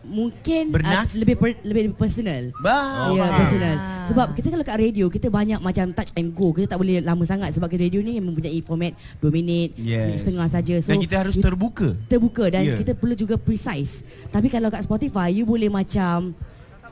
mungkin 0.02 0.70
Bernas? 0.70 1.14
lebih 1.14 1.36
per, 1.36 1.58
lebih 1.62 1.94
personal. 1.94 2.50
Bah. 2.58 3.10
Ya, 3.12 3.22
faham. 3.22 3.38
personal. 3.38 3.76
Sebab 4.06 4.26
kita 4.34 4.48
kalau 4.50 4.64
kat 4.64 4.76
radio 4.78 5.06
kita 5.06 5.28
banyak 5.28 5.58
macam 5.58 5.90
touch 5.90 6.10
and 6.14 6.30
go. 6.32 6.50
Kita 6.50 6.74
tak 6.74 6.78
boleh 6.78 7.00
lama 7.00 7.22
sangat 7.22 7.54
sebab 7.54 7.66
ke 7.66 7.78
radio 7.78 8.02
ni 8.02 8.18
mempunyai 8.18 8.58
format 8.60 8.92
2 9.18 9.30
minit, 9.30 9.74
Yes. 9.74 10.20
setengah 10.20 10.46
saja. 10.46 10.74
Dan 10.78 10.98
kita 11.00 11.16
harus 11.22 11.34
terbuka. 11.36 11.94
terbuka 12.06 12.44
dan 12.48 12.62
Ya. 12.62 12.74
yeah. 12.74 12.78
kita 12.78 12.92
perlu 12.92 13.14
juga 13.14 13.34
precise. 13.36 14.02
Tapi 14.28 14.46
kalau 14.46 14.68
kat 14.68 14.82
Spotify 14.82 15.30
you 15.30 15.44
boleh 15.44 15.70
macam 15.70 16.34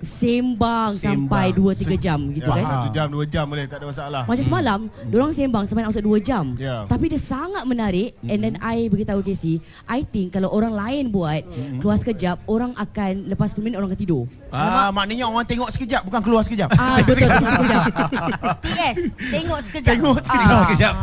sembang, 0.00 0.96
Sembang. 0.96 1.28
sampai 1.28 1.46
2 1.52 1.76
3 1.76 1.96
jam 2.00 2.18
gitu 2.32 2.48
ya, 2.48 2.56
kan. 2.56 2.64
Satu 2.64 2.88
jam, 2.96 3.06
dua 3.12 3.24
jam 3.28 3.44
boleh, 3.44 3.64
tak 3.68 3.84
ada 3.84 3.86
masalah 3.92 4.22
Macam 4.24 4.44
semalam, 4.44 4.80
hmm. 4.88 5.12
orang 5.12 5.32
sembang 5.36 5.64
sampai 5.68 5.82
nak 5.84 5.90
masuk 5.92 6.04
2 6.08 6.24
jam. 6.24 6.44
Ya. 6.56 6.88
Tapi 6.88 7.04
dia 7.12 7.20
sangat 7.20 7.62
menarik 7.68 8.16
hmm. 8.20 8.30
and 8.32 8.38
then 8.40 8.54
I 8.64 8.88
beritahu 8.88 9.20
Casey, 9.20 9.60
I 9.84 10.02
think 10.08 10.32
kalau 10.32 10.48
orang 10.48 10.72
lain 10.72 11.12
buat 11.12 11.44
hmm. 11.44 11.84
keluar 11.84 12.00
sekejap, 12.00 12.40
orang 12.48 12.72
akan 12.80 13.28
lepas 13.28 13.52
10 13.52 13.60
minit 13.60 13.76
orang 13.76 13.92
akan 13.92 14.00
tidur. 14.00 14.24
Ah, 14.50 14.90
maknanya 14.90 15.30
orang 15.30 15.46
tengok 15.46 15.70
sekejap 15.70 16.02
bukan 16.08 16.20
keluar 16.24 16.42
sekejap. 16.42 16.68
Ah 16.74 16.98
betul 17.06 17.28
betul 17.28 17.48
sekejap. 17.54 17.84
TS 18.66 18.96
Tengok 19.30 19.60
sekejap 19.62 19.92
Tengok 19.94 20.16
sekejap. 20.26 20.50
Ah. 20.50 20.62
sekejap. 20.66 20.94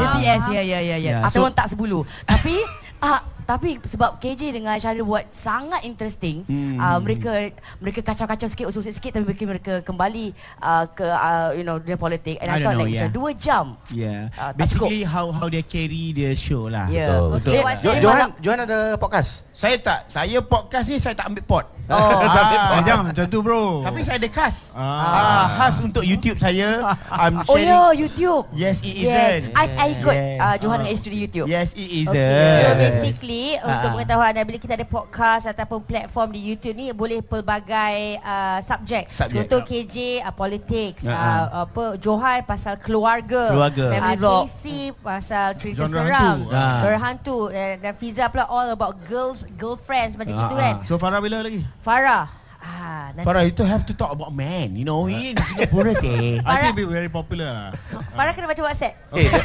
Dia 0.00 0.08
TS 0.16 0.42
ya 0.48 0.62
ya 0.62 0.78
ya 0.80 0.96
ya. 0.96 0.96
Ya, 0.96 1.16
Atau 1.28 1.44
so- 1.44 1.52
tak 1.52 1.66
sebulu. 1.68 2.08
Tapi 2.24 2.56
ah 3.04 3.20
tapi 3.44 3.76
sebab 3.84 4.16
KJ 4.18 4.56
dengan 4.56 4.74
Syaril 4.76 5.04
buat 5.04 5.28
sangat 5.30 5.84
interesting 5.84 6.44
Hmm. 6.44 6.76
hmm. 6.76 6.78
uh, 6.80 6.98
mereka 7.00 7.30
mereka 7.78 8.00
kacau-kacau 8.02 8.48
sikit 8.50 8.66
usul 8.68 8.82
sikit 8.84 9.14
tapi 9.14 9.24
mereka, 9.24 9.44
mereka 9.46 9.74
kembali 9.84 10.32
uh, 10.60 10.84
ke 10.90 11.06
uh, 11.06 11.54
you 11.54 11.62
know 11.62 11.78
dunia 11.78 11.96
politik 11.96 12.40
and 12.40 12.48
I 12.50 12.58
I, 12.58 12.58
don't 12.58 12.64
thought 12.64 12.76
know, 12.80 12.88
like 12.88 12.96
yeah. 12.96 13.08
macam 13.08 13.32
2 13.38 13.44
jam 13.44 13.66
Yeah. 13.94 14.22
Ah, 14.34 14.50
tak 14.50 14.66
Basically 14.66 15.02
how 15.06 15.30
how 15.30 15.46
they 15.46 15.62
carry 15.62 16.10
the 16.16 16.34
show 16.34 16.66
lah. 16.66 16.88
Ya. 16.90 17.14
Betul. 17.30 17.60
WhatsApp 17.62 17.84
Jo- 17.84 17.94
dia 17.94 18.02
Johan, 18.02 18.28
Johan 18.40 18.58
ada 18.66 18.78
podcast? 18.96 19.44
Saya 19.54 19.78
tak, 19.78 20.10
saya 20.10 20.42
podcast 20.42 20.90
ni 20.90 20.98
saya 20.98 21.14
tak 21.14 21.30
ambil 21.30 21.46
pot. 21.46 21.66
Oh, 21.84 22.00
Ah, 22.00 22.80
ah, 22.80 22.80
jangan 22.80 23.12
macam 23.12 23.28
tu 23.28 23.44
bro. 23.44 23.84
Tapi 23.84 24.00
saya 24.00 24.16
ada 24.16 24.24
khas. 24.32 24.72
Ah. 24.72 24.80
Ah, 24.80 25.44
khas 25.52 25.84
untuk 25.84 26.00
YouTube 26.00 26.40
saya. 26.40 26.80
I'm 27.12 27.44
Oh 27.44 27.60
ya, 27.60 27.92
YouTube. 27.92 28.48
Yes, 28.56 28.80
it 28.80 29.04
Yes. 29.04 29.44
isn't. 29.44 29.52
I, 29.52 29.64
I 29.68 29.86
ikut 29.92 30.16
Yes. 30.16 30.40
uh, 30.40 30.54
Johan 30.64 30.78
dengan 30.80 30.92
isteri 30.96 31.12
di 31.12 31.20
YouTube. 31.20 31.44
Yes, 31.44 31.76
it 31.76 31.84
isn't. 31.84 32.16
So 32.16 32.24
Yes. 32.72 32.72
basically 32.80 33.44
untuk 33.60 33.84
Ah. 33.84 33.92
pengetahuan 33.92 34.28
anda 34.32 34.42
bila 34.42 34.56
kita 34.56 34.74
ada 34.74 34.88
podcast 34.88 35.44
ataupun 35.44 35.84
platform 35.84 36.32
di 36.32 36.40
YouTube 36.40 36.72
ni 36.72 36.88
boleh 36.88 37.20
pelbagai 37.20 37.96
uh, 38.24 38.64
subjek. 38.64 39.04
Subjek. 39.12 39.44
Contoh 39.44 39.60
KJ 39.60 39.96
uh, 40.24 40.32
politics, 40.32 41.04
Ah, 41.04 41.12
uh, 41.12 41.68
apa 41.68 42.00
Johan 42.00 42.48
pasal 42.48 42.80
keluarga. 42.80 43.52
Keluarga. 43.52 43.92
Family 43.92 44.08
Uh, 44.08 44.20
vlog. 44.24 44.40
Casey 44.48 44.82
pasal 44.96 45.46
cerita 45.60 45.84
Genre 45.84 46.00
seram, 46.00 46.36
hantu. 46.40 46.48
Ah. 46.48 46.80
berhantu 46.80 47.38
dan, 47.52 47.70
dan 47.76 47.92
Fiza 47.92 48.24
pula 48.26 48.48
all 48.48 48.72
about 48.72 48.96
girls, 49.04 49.43
girlfriends 49.54 50.16
macam 50.16 50.34
gitu 50.36 50.56
kan. 50.56 50.74
So 50.88 50.96
Farah 50.96 51.20
bila 51.20 51.44
lagi? 51.44 51.60
Farah. 51.84 52.44
Ah, 52.64 53.12
nanti 53.12 53.28
Farah, 53.28 53.44
you 53.44 53.52
have 53.68 53.84
to 53.84 53.92
talk 53.92 54.08
about 54.08 54.32
man. 54.32 54.72
You 54.72 54.88
know, 54.88 55.04
we 55.04 55.32
in 55.32 55.36
Singapore 55.36 55.92
say. 56.00 56.40
I 56.48 56.64
think 56.64 56.80
be 56.80 56.88
very 56.88 57.12
popular 57.12 57.52
lah. 57.52 57.70
Farah 58.16 58.32
kena 58.32 58.48
baca 58.48 58.62
WhatsApp. 58.64 58.96
Eh, 59.12 59.28
de- 59.28 59.44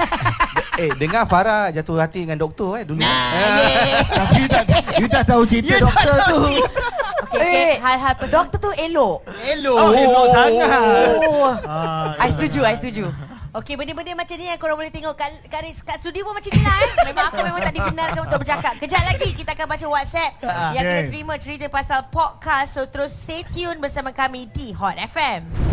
eh 0.79 0.91
dengar 0.95 1.27
Farah 1.27 1.67
jatuh 1.75 1.99
hati 1.99 2.23
dengan 2.23 2.39
doktor 2.39 2.79
eh 2.79 2.87
dulu. 2.87 3.03
Tapi 3.03 4.39
you 4.39 4.47
tak 4.47 4.63
you 5.03 5.07
tak 5.11 5.23
tahu 5.27 5.43
cerita 5.43 5.83
doktor 5.83 6.15
tu. 6.31 6.39
Okay, 7.29 7.43
okay. 7.43 7.71
hal-hal 7.83 8.13
personal. 8.15 8.47
Doktor 8.47 8.59
tu 8.63 8.71
elok. 8.79 9.17
Hello. 9.43 9.73
Oh, 9.75 9.91
elok 9.91 10.25
sangat. 10.31 10.71
Oh. 11.27 11.51
Ah, 11.67 12.15
I 12.23 12.31
setuju, 12.31 12.63
I 12.63 12.75
setuju. 12.79 13.11
Okey, 13.49 13.73
benda-benda 13.81 14.13
macam 14.13 14.37
ni 14.37 14.45
yang 14.45 14.61
korang 14.61 14.77
boleh 14.77 14.93
tengok 14.93 15.17
kat, 15.17 15.33
kat, 15.49 15.65
kat 15.81 15.97
studio 15.97 16.21
pun 16.21 16.37
macam 16.37 16.53
ni 16.53 16.61
lah 16.61 16.77
eh. 16.85 16.91
Memang 17.09 17.25
aku 17.33 17.41
memang 17.41 17.58
dibenarkan 17.85 18.19
untuk 18.21 18.39
bercakap. 18.41 18.73
Kejap 18.77 19.03
lagi 19.05 19.29
kita 19.31 19.51
akan 19.53 19.67
baca 19.67 19.85
WhatsApp 19.87 20.31
yang 20.73 20.83
kita 20.83 20.97
Okay. 20.99 21.07
terima 21.07 21.33
cerita 21.37 21.65
pasal 21.67 21.99
podcast. 22.09 22.75
So 22.75 22.83
terus 22.85 23.13
stay 23.13 23.45
tune 23.47 23.77
bersama 23.77 24.11
kami 24.11 24.49
di 24.49 24.73
Hot 24.73 24.97
FM. 24.97 25.68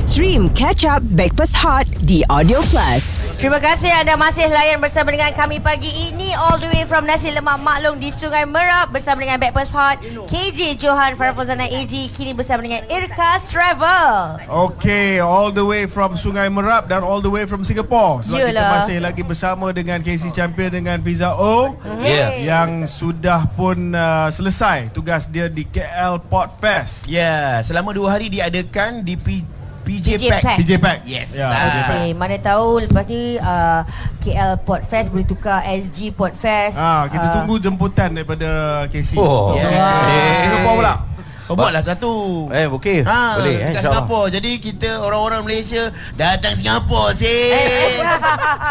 Stream 0.00 0.48
Catch 0.56 0.88
Up 0.88 1.04
Backpass 1.12 1.52
Hot 1.60 1.84
di 2.08 2.24
Audio 2.32 2.64
Plus. 2.72 3.20
Terima 3.36 3.60
kasih 3.60 3.92
anda 3.92 4.16
masih 4.16 4.48
layan 4.48 4.80
bersama 4.80 5.12
dengan 5.12 5.28
kami 5.36 5.60
pagi 5.60 5.92
ini 6.08 6.32
all 6.40 6.56
the 6.56 6.72
way 6.72 6.88
from 6.88 7.04
Nasi 7.04 7.28
Lemak 7.28 7.60
Maklong 7.60 8.00
di 8.00 8.08
Sungai 8.08 8.48
Merap 8.48 8.96
bersama 8.96 9.20
dengan 9.20 9.36
Backpass 9.36 9.76
Hot, 9.76 10.00
KJ 10.24 10.80
Johan 10.80 11.20
Farfuzana 11.20 11.68
AG 11.68 11.92
kini 12.16 12.32
bersama 12.32 12.64
dengan 12.64 12.80
Irkas 12.88 13.52
Travel. 13.52 14.40
Okay, 14.48 15.20
all 15.20 15.52
the 15.52 15.64
way 15.64 15.84
from 15.84 16.16
Sungai 16.16 16.48
Merap 16.48 16.88
dan 16.88 17.04
all 17.04 17.20
the 17.20 17.28
way 17.28 17.44
from 17.44 17.60
Singapore. 17.60 18.24
Sebab 18.24 18.40
kita 18.40 18.56
Yelah. 18.56 18.70
masih 18.80 18.96
lagi 19.04 19.20
bersama 19.20 19.68
dengan 19.68 20.00
KC 20.00 20.32
Champion 20.32 20.72
dengan 20.72 20.96
Fiza 21.04 21.36
O 21.36 21.76
Yeah. 22.00 22.40
yang 22.40 22.88
sudah 22.88 23.44
pun 23.52 23.92
uh, 23.92 24.32
selesai 24.32 24.96
tugas 24.96 25.28
dia 25.28 25.52
di 25.52 25.68
KL 25.68 26.24
Port 26.24 26.56
Fest. 26.56 27.04
Ya, 27.04 27.20
yeah, 27.20 27.48
selama 27.60 27.92
dua 27.92 28.16
hari 28.16 28.32
diadakan 28.32 29.04
di 29.04 29.20
P, 29.20 29.44
PJ, 29.90 30.06
PJ 30.12 30.24
Pack. 30.28 30.42
Pack. 30.44 30.56
PJ 30.56 30.70
Pack. 30.78 30.98
Yes. 31.04 31.28
Ya, 31.34 31.44
Ah. 31.44 31.58
PJ 31.58 31.78
Pack. 31.80 31.90
Okay, 31.90 32.08
mana 32.14 32.36
tahu 32.38 32.66
lepas 32.80 33.04
ni 33.04 33.22
uh, 33.36 33.80
KL 34.20 34.52
Port 34.60 34.82
Fest 34.86 35.10
boleh 35.10 35.26
tukar 35.26 35.58
SG 35.64 35.98
Port 36.12 36.34
Fest. 36.34 36.78
Ah, 36.78 37.04
kita 37.04 37.24
Ah, 37.24 37.34
tunggu 37.34 37.58
jemputan 37.58 38.08
daripada 38.12 38.48
KC. 38.86 39.18
Oh. 39.18 39.52
Yeah. 39.52 39.66
Yeah. 39.66 40.40
Singapore 40.40 40.76
pula. 40.78 40.94
Kau 41.42 41.58
buatlah 41.58 41.82
satu. 41.82 42.12
Eh 42.48 42.70
okey. 42.70 43.02
Ha, 43.02 43.34
Boleh 43.34 43.54
eh 43.58 43.72
kat. 43.74 43.82
Singapura. 43.82 44.30
Jadi 44.30 44.50
kita 44.60 45.02
orang-orang 45.02 45.42
Malaysia 45.42 45.82
datang 46.14 46.54
Singapura 46.54 47.10
sih. 47.12 47.50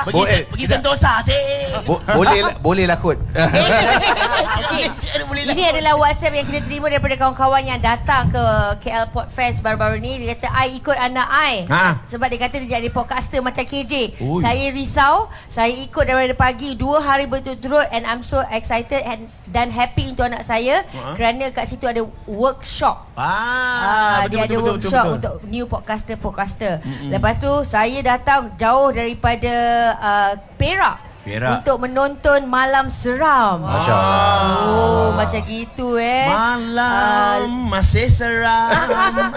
pergi 0.07 0.15
Bo- 0.15 0.23
eh, 0.25 0.47
pergi 0.47 0.63
kita- 0.63 0.79
Sentosa 0.79 1.19
sih. 1.19 1.43
Bo- 1.83 1.99
boleh 1.99 2.39
lah- 2.39 2.55
boleh 2.57 2.87
lah 2.87 2.95
kot. 2.95 3.19
Okay. 4.79 5.27
Boleh 5.27 5.43
lah. 5.43 5.53
Ini 5.53 5.63
adalah 5.69 5.93
WhatsApp 5.95 6.33
yang 6.33 6.47
kita 6.47 6.59
terima 6.63 6.87
daripada 6.87 7.15
kawan-kawan 7.15 7.61
yang 7.61 7.77
datang 7.77 8.31
ke 8.31 8.43
KL 8.79 9.11
Port 9.11 9.27
Fest 9.29 9.59
baru-baru 9.59 9.99
ni. 9.99 10.17
Dia 10.17 10.33
kata, 10.33 10.49
I 10.49 10.67
ikut 10.73 10.95
anak 10.95 11.27
I. 11.27 11.53
Ha. 11.67 11.85
Sebab 12.07 12.27
dia 12.27 12.39
kata 12.39 12.55
dia 12.59 12.79
jadi 12.79 12.89
podcaster 12.89 13.39
macam 13.39 13.61
KJ. 13.61 14.17
Ui. 14.17 14.39
Saya 14.39 14.65
risau. 14.71 15.27
Saya 15.45 15.69
ikut 15.69 16.01
daripada 16.01 16.33
pagi 16.33 16.73
dua 16.73 16.99
hari 16.99 17.27
berturut-turut 17.27 17.91
and 17.91 18.07
I'm 18.07 18.23
so 18.23 18.39
excited 18.47 19.03
and 19.03 19.27
dan 19.49 19.67
happy 19.69 20.13
untuk 20.13 20.29
anak 20.29 20.45
saya 20.45 20.85
Ha. 20.89 21.17
kerana 21.17 21.49
kat 21.49 21.65
situ 21.65 21.83
ada 21.83 22.05
workshop. 22.25 23.09
Ah, 23.17 24.21
Ah, 24.23 24.29
dia 24.29 24.45
ada 24.45 24.57
workshop 24.57 25.05
untuk 25.17 25.33
new 25.43 25.65
podcaster-podcaster. 25.65 26.79
Mm-hmm. 26.79 27.09
Lepas 27.11 27.35
tu 27.37 27.51
saya 27.63 27.99
datang 27.99 28.53
jauh 28.55 28.89
daripada 28.89 29.53
uh, 29.97 30.31
Perak. 30.55 31.08
Perak. 31.29 31.61
Untuk 31.61 31.77
menonton 31.79 32.39
Malam 32.49 32.89
Seram. 32.89 33.61
Masya 33.61 33.93
Allah. 33.93 34.65
Oh, 34.65 35.07
macam 35.13 35.41
gitu 35.45 35.95
eh. 35.95 36.25
Malam 36.25 37.69
masih 37.69 38.09
seram 38.09 38.73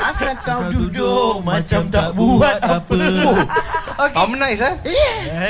Asal 0.01 0.33
kau 0.41 0.67
duduk 0.69 1.45
macam 1.45 1.87
tak 1.89 2.17
buat 2.17 2.57
apa 2.59 2.97
Okay. 3.93 4.17
Harmonize 4.17 4.59
eh? 4.59 4.75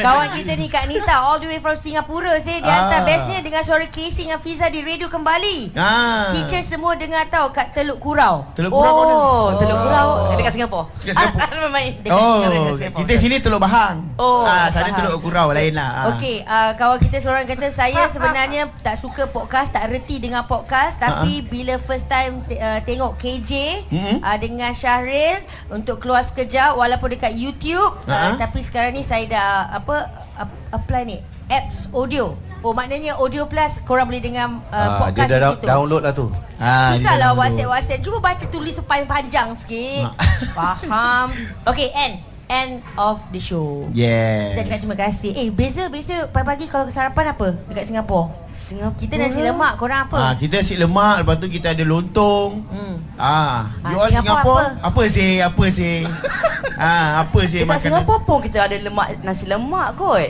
Kawan 0.02 0.34
kita 0.34 0.58
ni 0.58 0.66
Kak 0.66 0.84
Nita 0.84 1.14
all 1.14 1.38
the 1.38 1.46
way 1.46 1.56
from 1.56 1.72
Singapura 1.72 2.36
saya 2.36 2.58
dia 2.58 2.68
Ah. 2.68 2.74
hantar 2.84 3.00
bestnya 3.06 3.38
dengan 3.38 3.62
suara 3.62 3.86
Casey 3.86 4.26
dengan 4.26 4.42
Fiza 4.42 4.66
di 4.66 4.82
radio 4.82 5.06
kembali. 5.06 5.72
Ah. 5.72 6.34
Teacher 6.34 6.60
semua 6.60 6.98
dengar 6.98 7.22
tahu 7.28 7.48
kat 7.48 7.70
Teluk 7.72 7.96
Kurau. 7.96 8.50
Teluk 8.52 8.72
Kurau 8.72 8.92
mana? 8.98 9.14
Oh, 9.14 9.46
Teluk 9.56 9.72
Oh. 9.72 9.84
Kurau 9.84 10.08
dekat 10.34 10.52
Singapura. 10.52 10.84
Dekat 10.96 11.14
Singapura. 11.14 11.38
Ah, 11.38 11.48
dekat 11.94 12.12
Oh, 12.18 12.40
dekat 12.42 12.74
Singapura. 12.76 13.00
kita 13.00 13.12
sini 13.14 13.36
Teluk 13.38 13.60
Bahang. 13.62 13.96
Oh, 14.18 14.42
ah, 14.42 14.66
sana. 14.68 14.90
Teluk 14.90 15.22
Kurau 15.22 15.48
lain 15.54 15.72
lah. 15.72 15.90
Ah. 15.94 16.04
Okey, 16.32 16.48
uh, 16.48 16.72
kawan 16.74 16.96
kita 16.98 17.20
seorang 17.20 17.44
kata 17.44 17.68
saya 17.68 18.08
sebenarnya 18.08 18.72
tak 18.80 18.96
suka 18.96 19.28
podcast, 19.28 19.68
tak 19.68 19.84
reti 19.86 20.16
dengan 20.16 20.40
podcast 20.42 20.96
tapi 20.96 21.44
bila 21.44 21.76
first 21.76 22.08
time 22.08 22.40
t- 22.42 22.56
uh, 22.56 22.80
tengok 22.82 23.20
KJ 23.20 23.84
Mhm. 23.86 24.16
uh, 24.18 24.38
dengan 24.38 24.72
Syahril 24.72 25.44
untuk 25.68 26.00
keluar 26.00 26.24
sekejap 26.24 26.72
walaupun 26.72 27.12
dekat 27.12 27.36
YouTube 27.36 28.00
uh, 28.02 28.16
Ha-ha. 28.32 28.40
tapi 28.40 28.64
sekarang 28.64 28.96
ni 28.96 29.04
saya 29.04 29.28
dah 29.28 29.50
apa 29.74 30.08
ap- 30.38 30.60
apply 30.72 31.04
ni 31.04 31.18
apps 31.46 31.92
audio. 31.92 32.32
Oh 32.62 32.72
maknanya 32.72 33.12
Audio 33.14 33.44
Plus 33.44 33.82
korang 33.82 34.08
boleh 34.08 34.22
dengar 34.22 34.48
uh, 34.48 34.72
Ah, 34.72 34.88
dia 34.88 35.00
podcast 35.02 35.28
dah 35.28 35.40
di 35.42 35.52
situ. 35.52 35.66
download 35.68 36.00
lah 36.00 36.14
tu. 36.14 36.26
Ah, 36.56 36.96
Susah 36.96 36.96
dia 36.96 37.20
lah 37.20 37.28
download. 37.28 37.40
WhatsApp 37.44 37.68
WhatsApp 37.68 38.00
Cuba 38.00 38.18
baca 38.22 38.44
tulis 38.48 38.74
panjang-panjang 38.80 39.48
sikit 39.52 40.08
Faham 40.56 41.28
Okay 41.66 41.92
end 41.92 42.31
End 42.52 42.84
of 42.94 43.16
the 43.32 43.40
show 43.40 43.88
Yes. 43.90 44.52
Kita 44.52 44.60
cakap 44.62 44.78
terima 44.78 44.98
kasih 45.00 45.30
Eh 45.32 45.48
beza 45.48 45.88
beza 45.88 46.28
Pagi-pagi 46.28 46.68
kalau 46.68 46.84
sarapan 46.86 47.32
apa 47.32 47.56
Dekat 47.64 47.88
Singapura 47.88 48.28
Singapura. 48.52 49.00
Kita 49.00 49.14
nasi 49.16 49.40
lemak 49.40 49.72
Korang 49.74 50.00
apa 50.04 50.16
Ah, 50.20 50.32
kita 50.36 50.60
si 50.60 50.76
lemak, 50.76 51.24
lepas 51.24 51.36
tu 51.38 51.48
kita 51.48 51.72
ada 51.72 51.80
lontong. 51.82 52.60
Hmm. 52.68 52.94
Ah, 53.16 53.72
Ah, 53.80 53.88
you 53.88 53.96
all 53.96 54.06
Singapura 54.06 54.36
Singapore? 54.36 54.68
Apa 54.84 55.02
sih? 55.08 55.30
Apa 55.40 55.64
sih? 55.66 55.96
ah, 56.78 57.24
apa 57.24 57.40
sih 57.42 57.64
Dekat 57.64 57.72
makanan? 57.72 57.84
Singapura 57.88 58.20
pun 58.20 58.38
kita 58.38 58.58
ada 58.60 58.76
lemak 58.76 59.08
nasi 59.22 59.44
lemak 59.46 59.96
kot. 59.96 60.28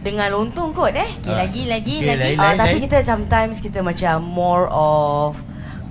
Dengan 0.00 0.26
lontong 0.32 0.72
kot 0.72 0.90
eh. 0.90 1.06
Okay 1.20 1.30
lagi 1.30 1.62
lagi 1.64 1.94
Okay, 2.00 2.08
lagi 2.10 2.22
lain, 2.24 2.36
Ah, 2.36 2.44
lain, 2.48 2.58
tapi 2.58 2.74
lain. 2.74 2.84
kita 2.88 2.98
sometimes 3.00 3.62
kita 3.62 3.78
macam 3.78 4.18
more 4.20 4.66
of 4.66 5.38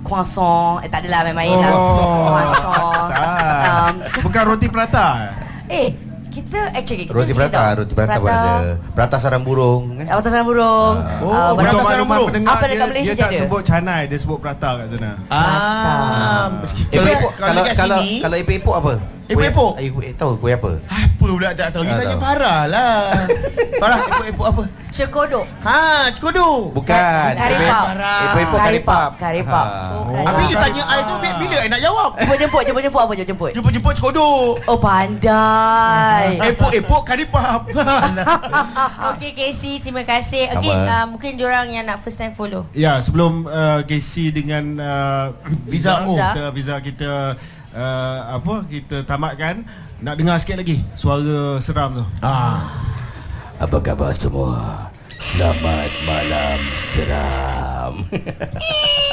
croissant. 0.02 0.84
Eh 0.84 0.88
tak 0.88 1.04
adalah 1.04 1.24
main-main 1.24 1.56
lah. 1.56 1.72
Oh. 1.72 1.88
Croissant. 2.26 3.06
Tak. 3.08 3.62
Um, 3.64 3.94
Bukan 4.20 4.42
roti 4.46 4.68
prata. 4.68 5.08
Eh, 5.70 5.88
kita 6.28 6.60
actually 6.72 7.04
kita 7.04 7.10
Roti 7.12 7.32
prata, 7.32 7.58
tau. 7.64 7.78
roti 7.80 7.92
prata 7.92 8.16
pun 8.16 8.28
ada. 8.28 8.78
Prata 8.92 9.16
sarang 9.16 9.42
burung 9.42 9.98
kan. 9.98 10.06
Atas 10.12 10.30
sarang 10.30 10.46
burung. 10.46 10.94
Oh, 10.94 11.26
Ah, 11.26 11.50
betul. 11.50 11.50
Untuk 11.50 11.56
barang- 11.56 11.82
maklumat 11.82 12.06
burung. 12.12 12.28
pendengar 12.28 12.52
Apa 12.52 12.64
dekat 12.64 12.70
dia, 12.70 12.86
Malaysia 12.86 13.06
dia 13.08 13.16
tak 13.16 13.28
ada? 13.28 13.40
sebut 13.40 13.62
canai, 13.64 14.02
dia 14.06 14.18
sebut 14.18 14.38
prata 14.38 14.70
kat 14.76 14.86
sana. 14.92 15.10
Ah, 15.26 16.46
kalau, 16.54 16.70
Epok-epok 16.92 17.32
kalau, 17.34 17.50
kalau 17.56 17.62
kalau 17.74 17.98
sini, 17.98 18.20
kalau 18.20 18.36
epok-epok 18.36 18.74
apa? 18.76 18.92
Epok-epok? 19.30 19.72
Kuih- 19.76 19.92
kuih- 19.92 20.14
tahu 20.14 20.32
kuih 20.36 20.54
apa? 20.54 20.70
apa 20.84 21.06
pula 21.22 21.50
tak 21.52 21.68
tahu. 21.70 21.82
You 21.82 21.92
Tak 21.92 22.02
tanya. 22.02 22.16
Farah 22.18 22.60
lah. 22.66 22.98
Farah, 23.82 23.98
epok-epok 24.04 24.46
apa? 24.46 24.62
Cekodok 24.90 25.46
Ha, 25.62 26.10
cikodo. 26.10 26.74
Bukan. 26.74 27.30
Karipap. 27.32 27.84
Epok-epok 28.26 28.58
karipap. 28.58 29.10
Karipap. 29.16 29.66
Oh, 29.94 30.02
Ha. 30.02 30.10
karipap. 30.10 30.26
Habis 30.26 30.44
you 30.44 30.56
tanya 30.58 30.82
I 30.84 30.98
tu 31.00 31.14
bila 31.16 31.34
bila 31.38 31.56
I 31.56 31.68
nak 31.68 31.80
jawab? 31.80 32.10
Jemput 32.18 32.36
jemput 32.36 32.62
jemput 32.64 32.82
jemput 32.82 33.00
apa 33.00 33.12
jemput? 33.14 33.50
Jemput-jemput 33.52 33.92
cikodo. 33.94 34.28
Oh 34.60 34.78
pandai. 34.80 36.26
Epok-epok 36.50 37.02
karipap. 37.04 37.60
Okay 39.12 39.32
Casey 39.32 39.78
Terima 39.78 40.02
kasih 40.02 40.50
Okay 40.50 40.70
Sama. 40.70 40.88
uh, 40.88 41.06
mungkin 41.06 41.34
diorang 41.34 41.68
yang 41.68 41.84
nak 41.84 42.00
first 42.00 42.16
time 42.16 42.32
follow 42.32 42.66
Ya, 42.72 42.98
sebelum 42.98 43.44
uh, 43.44 43.82
Casey 43.84 44.30
dengan 44.30 44.76
uh, 44.76 45.24
visa 45.64 46.00
Visa. 46.00 46.26
kita 46.26 46.42
visa 46.50 46.74
kita 46.78 47.10
uh, 47.74 48.18
apa 48.38 48.66
kita 48.66 49.02
tamatkan 49.06 49.62
nak 50.00 50.16
dengar 50.16 50.40
sikit 50.40 50.58
lagi 50.58 50.80
suara 50.96 51.60
seram 51.60 52.02
tu. 52.02 52.04
ah. 52.24 52.66
Apa 53.60 53.76
khabar 53.84 54.16
semua? 54.16 54.88
Selamat 55.20 55.92
malam 56.08 56.60
seram. 56.80 57.92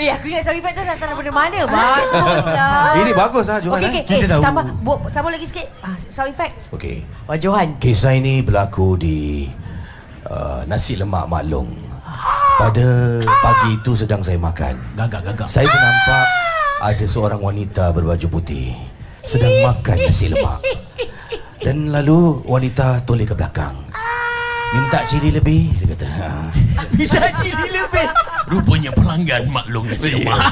Eh 0.00 0.08
aku 0.08 0.32
ingat 0.32 0.48
sound 0.48 0.56
effect 0.56 0.80
tu 0.80 0.80
datang 0.80 1.12
daripada 1.12 1.28
mana 1.28 1.60
Bagus 1.68 2.48
lah 2.48 2.96
Ini 3.04 3.12
bagus 3.12 3.44
lah 3.52 3.58
Johan. 3.60 3.84
Okay, 3.84 3.84
eh? 3.84 3.92
okay, 4.00 4.16
Kita 4.16 4.24
eh, 4.24 4.30
tahu. 4.32 4.42
tambah, 4.48 4.64
sambung 5.12 5.32
lagi 5.36 5.44
sikit 5.44 5.68
ah, 5.84 5.92
Sound 5.92 6.32
effect 6.32 6.56
Okey. 6.72 7.04
Wah 7.28 7.36
Johan. 7.36 7.76
Kisah 7.76 8.16
ini 8.16 8.40
berlaku 8.40 8.96
di 8.96 9.44
uh, 10.24 10.64
Nasi 10.64 10.96
Lemak 10.96 11.28
Maklong. 11.28 11.89
Pada 12.60 13.24
pagi 13.24 13.80
itu 13.80 13.96
sedang 13.96 14.20
saya 14.20 14.36
makan 14.36 14.76
Gagak 14.92 15.32
gagak. 15.32 15.48
Saya 15.48 15.64
ternampak 15.64 16.26
ada 16.84 17.06
seorang 17.08 17.40
wanita 17.40 17.88
berbaju 17.88 18.26
putih 18.28 18.76
Sedang 19.24 19.48
makan 19.64 19.96
nasi 19.96 20.28
lemak 20.28 20.60
Dan 21.56 21.88
lalu 21.88 22.44
wanita 22.44 23.00
toleh 23.08 23.24
ke 23.24 23.32
belakang 23.32 23.72
Minta 24.76 25.00
cili 25.08 25.32
lebih 25.32 25.72
Dia 25.80 25.88
kata 25.96 26.08
ha. 26.12 26.28
Minta 26.92 27.32
cili 27.40 27.68
lebih. 27.72 28.08
Rupanya 28.52 28.92
pelanggan 28.92 29.48
maklum 29.48 29.88
nasi 29.88 30.20
lemak. 30.20 30.44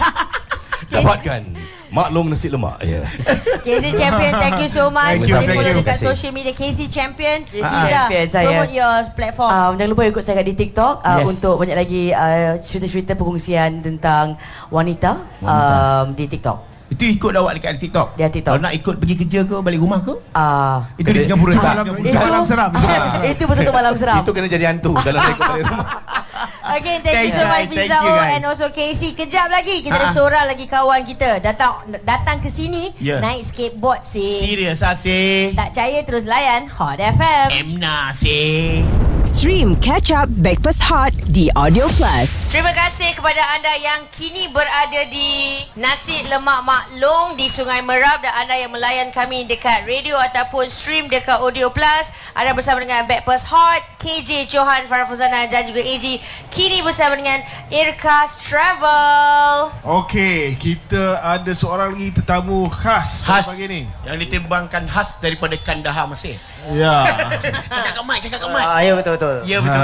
Dapatkan 0.92 1.42
maklum 1.88 2.28
nasi 2.28 2.46
lemak 2.46 2.76
ya. 2.80 3.00
KC 3.64 3.84
Champion, 3.92 4.32
thank 4.34 4.58
you 4.58 4.68
so 4.68 4.88
much. 4.88 5.18
Thank 5.18 5.26
you, 5.26 5.34
Boleh 5.34 5.48
follow 5.50 5.64
you. 5.66 5.78
dekat 5.78 5.94
Terima 5.94 6.04
kasih. 6.04 6.08
social 6.14 6.32
media 6.32 6.52
KC 6.52 6.80
Champion. 6.86 7.38
KC 7.42 7.60
Siza, 7.60 7.88
Champion 7.88 8.26
saya. 8.26 8.46
promote 8.46 8.72
your 8.72 8.98
platform. 9.12 9.50
Um, 9.50 9.72
jangan 9.74 9.90
lupa 9.90 10.02
ikut 10.06 10.22
saya 10.22 10.34
kat 10.36 10.46
di 10.46 10.54
TikTok 10.54 10.94
uh, 11.00 11.18
Yes. 11.18 11.26
untuk 11.26 11.54
banyak 11.56 11.76
lagi 11.76 12.02
uh, 12.10 12.60
cerita-cerita 12.60 13.12
perkongsian 13.12 13.80
tentang 13.80 14.36
wanita, 14.68 15.10
um, 15.40 16.12
di 16.12 16.24
TikTok. 16.26 16.58
Itu 16.88 17.04
ikut 17.04 17.32
awak 17.34 17.52
dekat 17.54 17.76
TikTok. 17.78 18.16
Dia 18.16 18.28
TikTok. 18.28 18.48
Kalau 18.50 18.64
nak 18.64 18.72
ikut 18.72 18.94
pergi 18.96 19.14
kerja 19.18 19.40
ke 19.44 19.60
balik 19.60 19.76
rumah 19.76 20.00
ke? 20.00 20.12
Uh, 20.32 20.80
Itu 20.96 21.12
di 21.12 21.20
Singapura 21.20 21.52
tak? 21.52 21.84
Itu 21.84 22.16
malam 22.16 22.42
seram. 22.44 22.70
itu 23.28 23.42
betul-betul 23.44 23.74
malam 23.76 23.92
seram. 23.92 24.24
Itu 24.24 24.32
kena 24.32 24.48
jadi 24.48 24.72
hantu 24.72 24.96
Kalau 24.96 25.20
saya 25.20 25.32
ikut 25.32 25.46
balik 25.46 25.64
rumah 25.68 25.84
Again, 26.70 27.00
thank, 27.00 27.14
Thank 27.14 27.26
you 27.26 27.34
so 27.34 27.46
much 27.46 27.68
guys. 27.72 28.34
and 28.34 28.42
also 28.44 28.66
KC. 28.68 29.02
Kejap 29.14 29.48
lagi 29.48 29.80
kita 29.80 29.96
ada 29.96 30.08
Ah. 30.08 30.12
seorang 30.12 30.44
lagi 30.46 30.64
kawan 30.64 31.00
kita 31.02 31.40
datang 31.40 31.72
datang 32.02 32.38
ke 32.38 32.48
sini 32.48 32.92
Ya. 32.98 33.18
naik 33.18 33.44
skateboard 33.44 34.04
sih. 34.04 34.44
Serius 34.44 34.80
asih. 34.80 35.52
Tak 35.52 35.72
percaya 35.72 35.98
terus 36.02 36.24
layan 36.24 36.68
Hot 36.70 36.98
FM. 36.98 37.46
Emna 37.50 38.12
asih. 38.12 38.84
Stream 39.28 39.76
Catch 39.84 40.08
Up 40.08 40.24
Backpass 40.40 40.80
Hot 40.88 41.12
di 41.28 41.52
Audio 41.52 41.84
Plus. 42.00 42.48
Terima 42.48 42.72
kasih 42.72 43.12
kepada 43.12 43.44
anda 43.60 43.76
yang 43.76 44.08
kini 44.08 44.48
berada 44.56 45.04
di 45.12 45.60
Nasi 45.76 46.24
Lemak 46.32 46.64
Maklong 46.64 47.36
di 47.36 47.44
Sungai 47.44 47.84
Merab 47.84 48.24
dan 48.24 48.32
anda 48.40 48.56
yang 48.56 48.72
melayan 48.72 49.12
kami 49.12 49.44
dekat 49.44 49.84
radio 49.84 50.16
ataupun 50.32 50.64
stream 50.72 51.12
dekat 51.12 51.44
Audio 51.44 51.68
Plus. 51.68 52.08
Anda 52.32 52.56
bersama 52.56 52.80
dengan 52.80 53.04
Backpass 53.04 53.44
Hot, 53.52 54.00
KJ 54.00 54.48
Johan 54.48 54.88
Farah 54.88 55.04
Fuzana 55.04 55.44
dan 55.44 55.68
juga 55.68 55.84
AG. 55.84 56.24
Kini 56.48 56.80
bersama 56.80 57.12
dengan 57.20 57.44
Irkas 57.68 58.40
Travel. 58.40 59.76
Okey, 59.84 60.56
kita 60.56 61.20
ada 61.20 61.52
seorang 61.52 61.92
lagi 61.92 62.16
tetamu 62.16 62.64
khas 62.72 63.28
Khas 63.28 63.44
pagi 63.44 63.68
ni. 63.68 63.80
Yang 64.08 64.24
diterbangkan 64.24 64.88
khas 64.88 65.20
daripada 65.20 65.52
Kandahar 65.60 66.08
Mesir. 66.08 66.40
Ya. 66.72 67.04
Cakap 67.76 67.92
kat 67.92 68.04
mic, 68.08 68.18
cakap 68.24 68.38
kat 68.40 68.50
mic. 68.56 68.64
Ah, 68.64 68.80
ya 68.80 68.96
betul 68.96 69.17
betul. 69.18 69.36
Ya 69.44 69.58
betul. 69.58 69.82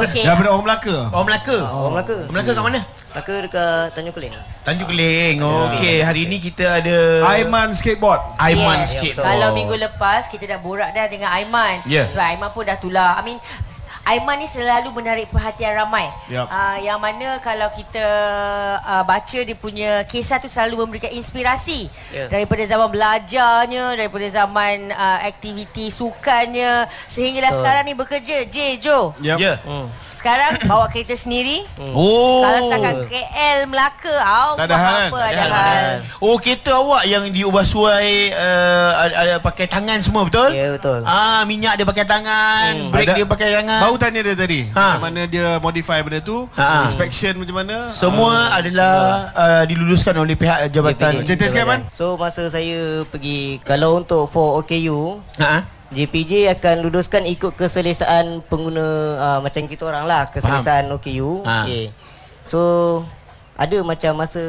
Okey. 0.00 0.24
Daripada 0.24 0.48
orang 0.50 0.64
Melaka. 0.64 0.96
Orang 1.12 1.26
Melaka. 1.28 1.58
Orang 1.68 1.92
Melaka. 1.92 2.16
Orang 2.16 2.32
Melaka 2.32 2.50
kat 2.50 2.64
mana? 2.64 2.80
Melaka 3.10 3.34
dekat 3.42 3.86
Tanjung 3.92 4.14
Keling. 4.14 4.32
Tanjung 4.62 4.88
Keling. 4.88 5.36
Okey, 5.42 5.96
hari 6.00 6.20
ini 6.24 6.36
kita 6.38 6.78
ada 6.78 6.98
Aiman 7.28 7.74
Skateboard. 7.74 8.22
Aiman 8.38 8.80
Yes. 8.80 8.94
sikit. 8.94 9.18
betul. 9.18 9.26
Kalau 9.26 9.48
minggu 9.52 9.74
lepas 9.76 10.22
kita 10.26 10.44
dah 10.46 10.58
borak 10.58 10.90
dah 10.90 11.06
dengan 11.06 11.28
Aiman. 11.28 11.82
Ya. 11.84 12.06
Sebab 12.06 12.24
Aiman 12.24 12.50
pun 12.50 12.62
dah 12.64 12.78
tular. 12.78 13.18
I 13.18 13.22
mean 13.22 13.38
Aiman 14.10 14.42
ni 14.42 14.50
selalu 14.50 14.90
menarik 14.90 15.30
perhatian 15.30 15.78
ramai. 15.78 16.10
Yup. 16.26 16.50
Uh, 16.50 16.76
yang 16.82 16.98
mana 16.98 17.38
kalau 17.38 17.70
kita 17.70 18.02
uh, 18.82 19.06
baca 19.06 19.38
dia 19.38 19.54
punya 19.54 20.02
kisah 20.10 20.42
tu 20.42 20.50
selalu 20.50 20.82
memberikan 20.82 21.14
inspirasi. 21.14 21.86
Ya. 22.10 22.26
Daripada 22.26 22.66
zaman 22.66 22.90
belajarnya, 22.90 23.94
daripada 23.94 24.26
zaman 24.26 24.90
uh, 24.90 25.18
aktiviti 25.22 25.94
sukannya 25.94 26.90
sehinggalah 27.06 27.54
Betul. 27.54 27.62
sekarang 27.62 27.84
ni 27.86 27.94
bekerja. 27.94 28.36
J 28.50 28.56
Jo. 28.82 29.14
Yep. 29.22 29.38
Ya. 29.38 29.54
Hmm. 29.62 29.86
Sekarang 30.20 30.52
bawa 30.68 30.84
kereta 30.86 31.16
sendiri. 31.16 31.64
Oh. 31.90 32.44
Kalau 32.44 32.60
setakat 32.62 32.94
KL 33.08 33.58
Melaka, 33.64 34.12
oh, 34.12 34.52
Tak 34.54 34.66
ada 34.66 34.76
hal, 34.76 34.84
kan? 34.84 35.08
apa 35.08 35.18
Tak 35.18 35.32
ada 35.32 35.46
hal. 35.48 35.94
Oh, 36.20 36.36
kereta 36.36 36.76
awak 36.76 37.02
yang 37.04 37.24
diubah 37.26 37.64
suai 37.64 38.28
uh, 38.30 38.90
ada, 39.00 39.14
ada 39.16 39.34
pakai 39.38 39.64
tangan 39.64 39.96
semua 39.98 40.22
betul? 40.22 40.52
Ya 40.52 40.76
betul. 40.76 41.00
Ah, 41.02 41.40
minyak 41.42 41.72
dia 41.74 41.86
pakai 41.86 42.04
tangan, 42.04 42.68
Hmm. 42.76 42.92
brake 42.92 43.06
Ada- 43.06 43.16
dia 43.16 43.26
pakai 43.26 43.48
tangan. 43.50 43.80
Baru 43.80 43.96
tanya 43.96 44.20
dia 44.20 44.36
tadi 44.36 44.60
Ha. 44.68 44.84
Macam 44.92 45.02
mana 45.02 45.20
dia 45.24 45.56
modify 45.56 45.98
benda 46.00 46.20
tu 46.20 46.44
Ha. 46.52 46.84
Inspection 46.84 47.32
macam 47.34 47.56
mana 47.56 47.76
Semua 47.88 48.52
adalah 48.52 48.94
uh, 49.32 49.62
diluluskan 49.64 50.12
oleh 50.14 50.34
pihak 50.34 50.68
jabatan. 50.68 51.24
Cerita 51.24 51.48
sikit, 51.48 51.64
Man. 51.64 51.88
So 51.90 52.14
masa 52.14 52.44
saya 52.46 53.02
pergi 53.04 53.56
kalau 53.62 53.96
untuk 53.96 54.28
for 54.28 54.60
OKU 54.60 55.24
Ha. 55.38 55.79
JPJ 55.90 56.32
akan 56.52 56.82
luluskan 56.82 57.26
ikut 57.26 57.52
keselesaan 57.52 58.42
pengguna 58.44 58.86
uh, 59.16 59.38
macam 59.40 59.64
kita 59.64 59.82
orang 59.84 60.06
lah 60.06 60.30
keselesaan 60.30 60.86
OKU. 60.88 61.42
Ha. 61.42 61.66
Okey. 61.66 61.90
So 62.44 62.60
ada 63.54 63.76
macam 63.82 64.16
masa 64.16 64.40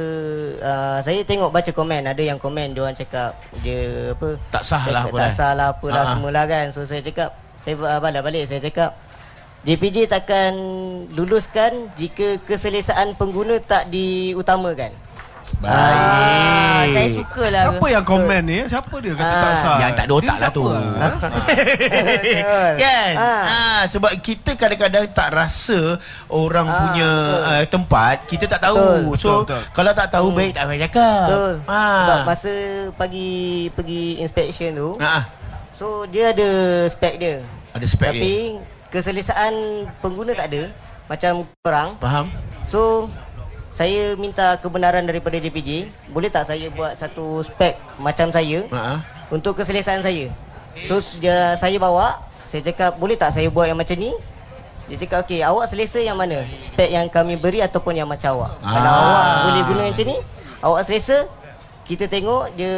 uh, 0.58 1.00
saya 1.00 1.20
tengok 1.22 1.50
baca 1.50 1.68
komen 1.70 2.06
ada 2.06 2.22
yang 2.22 2.38
komen 2.38 2.72
dia 2.72 2.82
orang 2.82 2.96
cakap 2.96 3.36
dia 3.60 3.82
apa 4.12 4.40
Tak 4.50 4.64
sah 4.64 4.80
lah 4.86 5.04
apa 5.04 5.12
tak 5.12 5.28
kan? 5.28 5.32
sah 5.34 5.52
lah 5.52 5.68
apalah 5.70 6.04
Ha. 6.04 6.12
semualah 6.14 6.46
kan. 6.46 6.66
So 6.70 6.86
saya 6.86 7.02
cakap 7.02 7.34
saya 7.60 7.74
ba- 7.76 8.00
balik 8.00 8.22
balik 8.22 8.44
saya 8.46 8.62
cakap 8.62 8.94
JPJ 9.62 10.08
takkan 10.08 10.54
luluskan 11.12 11.90
jika 11.94 12.38
keselesaan 12.42 13.14
pengguna 13.14 13.58
tak 13.58 13.90
diutamakan. 13.90 14.90
Ah, 15.62 16.82
saya 16.88 17.10
sukalah. 17.12 17.64
Siapa 17.68 17.88
yang 17.88 18.02
komen 18.04 18.42
ni 18.44 18.60
Siapa 18.66 18.96
dia 18.98 19.14
kata 19.14 19.28
Ah. 19.28 19.42
tak 19.42 19.54
sah 19.56 19.76
Yang 19.78 19.92
tak 19.94 20.04
ada 20.04 20.14
otak 20.16 20.26
Dia 20.32 20.42
lah 20.42 20.52
tu. 20.52 20.64
kan? 22.78 23.14
Ah. 23.16 23.44
Ah. 23.44 23.82
sebab 23.84 24.12
kita 24.18 24.52
kadang-kadang 24.54 25.06
tak 25.10 25.30
rasa 25.30 25.80
orang 26.28 26.66
Ah, 26.66 26.78
punya 26.80 27.10
betul. 27.10 27.50
uh, 27.50 27.64
tempat, 27.68 28.16
kita 28.26 28.46
tak 28.48 28.62
tahu. 28.62 28.78
Betul, 28.78 29.18
so 29.18 29.30
betul, 29.42 29.42
betul. 29.44 29.62
kalau 29.72 29.92
tak 29.92 30.08
tahu 30.10 30.28
baik 30.32 30.52
tak 30.52 30.64
payah 30.66 30.82
cakap. 30.86 31.26
Betul. 31.28 31.54
Ah. 31.66 31.98
Sebab 31.98 32.20
masa 32.24 32.54
pagi 32.94 33.32
pergi 33.72 34.04
inspection 34.18 34.72
tu, 34.74 34.90
Ah, 34.98 35.08
ah. 35.12 35.24
so 35.74 35.86
dia 36.06 36.32
ada 36.32 36.50
spek 36.88 37.16
dia. 37.18 37.36
Ada 37.72 37.86
spek 37.86 38.12
Tapi 38.12 38.22
dia. 38.22 38.62
keselesaan 38.90 39.54
pengguna 40.00 40.32
tak 40.34 40.50
ada. 40.50 40.64
Macam 41.08 41.32
orang. 41.62 41.90
Faham? 41.98 42.26
So 42.64 43.12
saya 43.72 44.20
minta 44.20 44.60
kebenaran 44.60 45.08
daripada 45.08 45.40
JPJ, 45.40 45.88
boleh 46.12 46.28
tak 46.28 46.44
saya 46.44 46.68
buat 46.76 46.92
satu 47.00 47.40
spek 47.40 47.80
macam 48.04 48.28
saya 48.30 48.68
ah. 48.70 49.00
untuk 49.32 49.56
keselesaan 49.56 50.04
saya. 50.04 50.28
So 50.92 51.00
dia 51.24 51.56
saya 51.56 51.80
bawa, 51.80 52.20
saya 52.52 52.62
cakap 52.68 53.00
boleh 53.00 53.16
tak 53.16 53.32
saya 53.32 53.48
buat 53.48 53.72
yang 53.72 53.80
macam 53.80 53.96
ni? 53.96 54.12
Dia 54.92 55.00
cakap 55.00 55.24
okey, 55.24 55.40
awak 55.40 55.72
selesa 55.72 56.04
yang 56.04 56.20
mana? 56.20 56.44
Spek 56.44 56.92
yang 56.92 57.08
kami 57.08 57.40
beri 57.40 57.64
ataupun 57.64 57.96
yang 57.96 58.12
macam 58.12 58.36
awak. 58.36 58.52
Ah. 58.60 58.76
Kalau 58.76 58.92
awak 58.92 59.26
boleh 59.48 59.64
guna 59.72 59.82
macam 59.88 60.06
ni, 60.06 60.18
awak 60.60 60.82
selesa, 60.84 61.18
kita 61.88 62.12
tengok 62.12 62.52
dia 62.60 62.76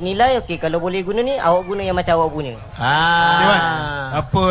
nilai 0.00 0.44
okey 0.44 0.60
kalau 0.60 0.76
boleh 0.76 1.00
guna 1.04 1.24
ni 1.24 1.40
awak 1.40 1.64
guna 1.64 1.82
yang 1.88 1.96
macam 1.96 2.20
awak 2.20 2.30
punya. 2.36 2.54
Ah. 2.76 4.12
Apa 4.20 4.44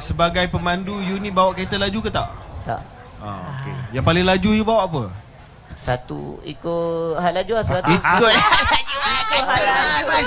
Sebagai 0.00 0.48
pemandu 0.48 0.96
You 1.04 1.20
ni 1.20 1.28
bawa 1.28 1.52
kereta 1.52 1.76
laju 1.76 2.00
ke 2.00 2.08
tak? 2.08 2.32
Tak. 2.64 2.99
Ah, 3.20 3.44
okay. 3.52 3.74
Yang 3.92 4.04
paling 4.04 4.24
laju 4.24 4.50
you 4.56 4.64
bawa 4.64 4.88
apa? 4.88 5.02
Satu 5.80 6.36
ikut 6.44 7.16
had 7.16 7.32
laju 7.32 7.52
lah 7.56 7.64
seratus. 7.64 7.96
Ikut. 7.96 8.32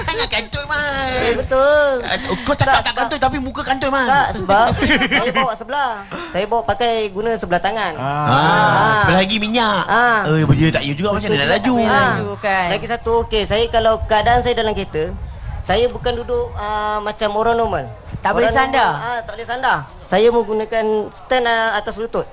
Sangat 0.04 0.30
kantoi 0.30 0.64
man. 0.66 1.14
Eh 1.22 1.34
betul. 1.38 1.90
Ah, 2.02 2.18
Kau 2.42 2.56
cakap 2.58 2.82
tak 2.82 2.94
kantoi 2.98 3.20
tapi 3.22 3.38
muka 3.38 3.62
kantoi 3.62 3.90
man. 3.94 4.10
Tak 4.10 4.42
sebab 4.42 4.68
saya 5.14 5.30
bawa 5.30 5.54
sebelah. 5.54 5.92
Saya 6.34 6.46
bawa 6.50 6.62
pakai 6.66 7.14
guna 7.14 7.38
sebelah 7.38 7.62
tangan. 7.62 7.94
Ah, 8.02 9.06
sebelah 9.06 9.20
lagi 9.22 9.38
minyak. 9.38 9.86
Ah. 9.86 10.26
Eh, 10.26 10.42
dia 10.58 10.70
tak 10.74 10.84
ya 10.90 10.94
juga 10.98 11.10
macam 11.14 11.30
mana 11.30 11.46
nak 11.46 11.50
laju. 11.62 11.74
Ah, 11.86 12.14
laju 12.18 12.30
kan. 12.42 12.68
Lagi 12.74 12.86
satu 12.90 13.12
okey, 13.30 13.44
saya 13.46 13.66
kalau 13.70 14.02
keadaan 14.10 14.42
saya 14.42 14.58
dalam 14.58 14.74
kereta, 14.74 15.14
saya 15.62 15.86
bukan 15.86 16.18
duduk 16.18 16.50
uh, 16.58 16.98
macam 17.06 17.30
orang 17.38 17.56
normal. 17.62 17.86
Tak 18.26 18.34
orang 18.34 18.50
boleh 18.50 18.52
sandar? 18.52 18.90
Normal, 18.98 19.06
ah, 19.06 19.20
tak 19.22 19.34
boleh 19.38 19.48
sandar. 19.48 19.78
Saya 20.10 20.28
menggunakan 20.34 20.86
stand 21.14 21.46
uh, 21.46 21.78
atas 21.78 21.96
lutut. 22.02 22.26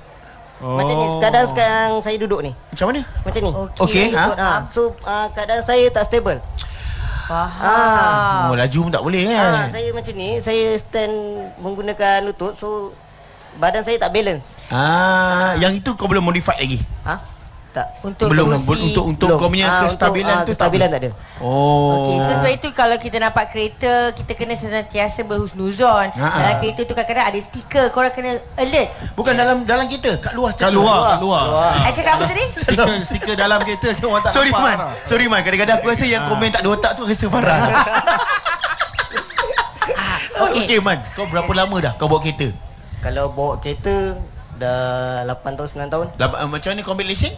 Oh. 0.61 0.77
Macam 0.77 0.93
ni 0.93 1.07
keadaan 1.25 1.47
sekarang 1.49 1.91
saya 2.05 2.17
duduk 2.21 2.41
ni. 2.45 2.53
Macam 2.53 2.93
mana? 2.93 3.01
Macam 3.25 3.41
ni. 3.41 3.51
Okey. 3.51 3.81
Okey, 3.81 4.07
ha? 4.13 4.25
Ah. 4.37 4.59
So 4.69 4.93
uh, 5.01 5.27
keadaan 5.33 5.65
saya 5.65 5.89
tak 5.89 6.05
stable. 6.05 6.37
Faham. 7.25 8.51
Oh, 8.51 8.57
laju 8.59 8.79
pun 8.83 8.93
tak 8.93 9.05
boleh 9.07 9.23
Ah, 9.31 9.71
kan? 9.71 9.79
saya 9.79 9.89
macam 9.95 10.15
ni, 10.19 10.31
saya 10.43 10.75
stand 10.77 11.15
menggunakan 11.63 12.27
lutut 12.27 12.59
so 12.59 12.91
badan 13.55 13.87
saya 13.87 14.03
tak 14.03 14.11
balance. 14.11 14.59
Ah, 14.67 15.55
yang 15.57 15.71
itu 15.73 15.95
kau 15.95 16.11
belum 16.11 16.27
modify 16.27 16.59
lagi. 16.59 16.83
Ha? 17.07 17.15
Tak. 17.71 17.87
Untuk 18.03 18.27
belum 18.27 18.51
kerusi. 18.51 18.91
untuk 18.91 19.05
untuk 19.07 19.27
Belum. 19.31 19.39
kau 19.39 19.47
punya 19.47 19.65
Ah, 19.65 19.87
kestabilan 19.87 20.27
untuk, 20.27 20.35
ah, 20.35 20.43
tu 20.43 20.53
kestabilan 20.53 20.87
tak 20.91 20.99
ada. 20.99 21.11
Oh. 21.39 22.03
Okey, 22.03 22.17
so 22.19 22.31
sebab 22.35 22.51
itu 22.51 22.69
kalau 22.75 22.97
kita 22.99 23.17
nampak 23.17 23.45
kereta, 23.49 23.93
kita 24.11 24.33
kena 24.35 24.53
senantiasa 24.53 25.23
berhusnuzon. 25.23 26.11
Ha-ha. 26.11 26.37
Dalam 26.37 26.55
kereta 26.59 26.81
tu 26.83 26.93
kadang-kadang 26.93 27.27
ada 27.31 27.39
stiker, 27.39 27.85
korang 27.89 28.11
kena 28.11 28.37
alert. 28.57 28.89
Bukan 29.15 29.33
dalam 29.33 29.57
dalam 29.63 29.87
kita, 29.87 30.19
kat 30.19 30.35
luar. 30.35 30.51
Kat 30.53 30.69
luar, 30.69 31.15
kat 31.15 31.19
luar. 31.23 31.43
I 31.81 31.91
cakap 31.91 32.13
apa 32.19 32.25
tadi? 32.27 32.45
Stiker, 32.61 32.87
stiker 33.07 33.35
dalam 33.35 33.59
kereta 33.63 33.89
ke 33.93 34.03
orang 34.03 34.21
tak 34.21 34.31
Sorry 34.35 34.51
Man 34.51 34.77
lah. 34.77 34.91
Sorry 35.03 35.27
Man 35.27 35.41
Kadang-kadang 35.41 35.75
aku 35.79 35.87
rasa 35.89 36.05
yang 36.05 36.23
komen 36.27 36.49
tak 36.51 36.61
ada 36.61 36.69
otak 36.71 36.91
tu 36.93 37.03
Rasa 37.03 37.25
Farah 37.27 37.59
Okey. 40.41 40.65
Okay 40.67 40.79
Man 40.81 40.99
Kau 41.15 41.25
berapa 41.25 41.49
lama 41.51 41.77
dah 41.79 41.93
kau 41.95 42.07
bawa 42.07 42.19
kereta? 42.19 42.51
Kalau 43.01 43.31
bawa 43.31 43.59
kereta 43.59 44.19
Dah 44.55 45.25
8 45.25 45.57
tahun 45.57 45.69
9 45.73 45.89
tahun. 45.89 46.07
Lap, 46.21 46.37
uh, 46.37 46.45
macam 46.45 46.69
ni 46.77 46.85
combat 46.85 47.09
lesen? 47.09 47.33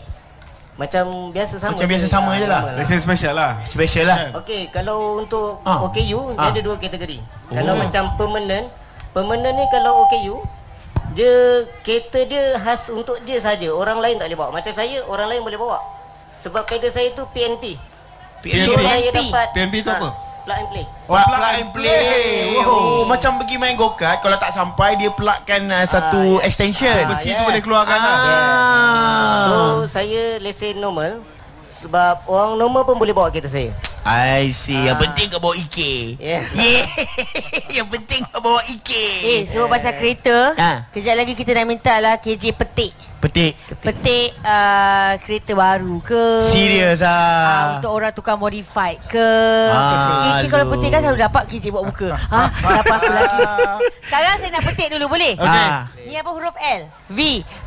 Macam 0.73 1.05
biasa 1.31 1.61
sama. 1.61 1.77
Macam 1.77 1.89
biasa 1.89 2.07
sama 2.09 2.31
je 2.35 2.47
lah. 2.49 2.63
Lesen 2.75 2.99
special 2.99 3.35
lah. 3.37 3.51
Special 3.69 4.07
lah. 4.09 4.19
Okey, 4.41 4.73
kalau 4.73 5.21
untuk 5.21 5.61
Ah. 5.63 5.85
OKU 5.85 6.33
Ah. 6.33 6.49
dia 6.49 6.59
ada 6.59 6.61
dua 6.65 6.77
kategori. 6.81 7.21
Kalau 7.53 7.75
macam 7.77 8.03
permanent, 8.17 8.67
permanent 9.13 9.53
ni 9.53 9.67
kalau 9.69 10.09
OKU 10.09 10.41
dia 11.13 11.29
kereta 11.85 12.25
dia 12.25 12.57
khas 12.57 12.89
untuk 12.89 13.21
dia 13.23 13.37
saja. 13.37 13.69
Orang 13.69 14.01
lain 14.01 14.17
tak 14.17 14.33
boleh 14.33 14.39
bawa. 14.39 14.51
Macam 14.51 14.73
saya, 14.73 15.05
orang 15.05 15.29
lain 15.29 15.45
boleh 15.45 15.61
bawa. 15.61 15.77
Sebab 16.41 16.65
kereta 16.65 16.89
saya 16.89 17.13
tu 17.13 17.21
PNP. 17.31 17.77
PNP. 18.41 18.65
So, 18.67 18.75
saya 18.75 19.09
dapat 19.13 19.47
PNP 19.53 19.75
tu 19.85 19.93
ah, 19.93 20.01
apa? 20.01 20.09
Plug 20.43 20.59
and 20.59 20.69
play. 20.69 20.85
Oh, 21.07 21.15
plug 21.15 21.55
and 21.55 21.71
play. 21.71 22.59
Oh, 22.61 23.07
macam 23.07 23.39
pergi 23.39 23.57
main 23.57 23.75
go-kart 23.75 24.19
kalau 24.19 24.35
tak 24.37 24.51
sampai 24.51 24.97
dia 24.97 25.09
plugkan 25.09 25.63
uh, 25.71 25.87
satu 25.87 26.39
Ah, 26.39 26.45
extension. 26.45 26.91
Ah, 26.91 27.07
Besi 27.07 27.31
tu 27.31 27.39
yes. 27.39 27.47
boleh 27.47 27.63
keluarkan 27.63 27.95
lah. 27.95 28.17
Ah. 28.17 29.43
So 29.45 29.57
saya 29.89 30.39
lesen 30.39 30.79
normal 30.79 31.23
sebab 31.65 32.27
orang 32.27 32.59
normal 32.59 32.83
pun 32.83 32.97
boleh 32.97 33.11
bawa 33.11 33.31
kereta 33.31 33.47
saya. 33.47 33.71
I 34.03 34.51
see. 34.51 34.75
Yang 34.75 34.99
penting 35.01 35.27
kau 35.31 35.39
bawa 35.39 35.55
IK. 35.55 35.79
Yeah. 36.19 36.43
Yeah. 36.59 36.83
Yang 37.71 37.89
penting 37.93 38.21
kau 38.27 38.43
bawa 38.43 38.59
IK. 38.67 38.91
Eh, 39.23 39.41
sebab 39.47 39.71
pasal 39.71 39.95
kereta, 39.95 40.59
Ha. 40.59 40.91
kejap 40.91 41.15
lagi 41.15 41.39
kita 41.39 41.55
nak 41.55 41.67
minta 41.67 41.95
lah 41.97 42.19
KJ 42.19 42.51
petik. 42.53 42.91
Petik. 43.23 43.55
Petik 43.79 44.35
uh, 44.43 45.15
kereta 45.23 45.55
baru 45.55 46.03
ke? 46.03 46.43
Serius 46.43 46.99
Ah, 47.01 47.07
ah. 47.07 47.63
untuk 47.79 47.95
orang 47.95 48.11
tukar 48.11 48.35
modified 48.35 48.99
ke 49.07 49.31
Ah, 49.71 50.35
KJ 50.35 50.51
kalau 50.51 50.67
petik 50.69 50.91
kan 50.91 51.01
selalu 51.01 51.23
dapat 51.23 51.43
KJ 51.47 51.65
buat 51.71 51.85
muka 51.85 52.11
ha? 52.11 52.51
Dapat 52.51 52.97
aku 52.99 53.13
lagi 53.13 53.39
Sekarang 54.11 54.35
saya 54.37 54.51
nak 54.51 54.63
petik 54.67 54.91
dulu 54.91 55.07
boleh? 55.09 55.33
Okey. 55.35 55.67
Ni 56.03 56.15
apa 56.15 56.29
huruf 56.29 56.57
L? 56.59 56.83
V 57.09 57.19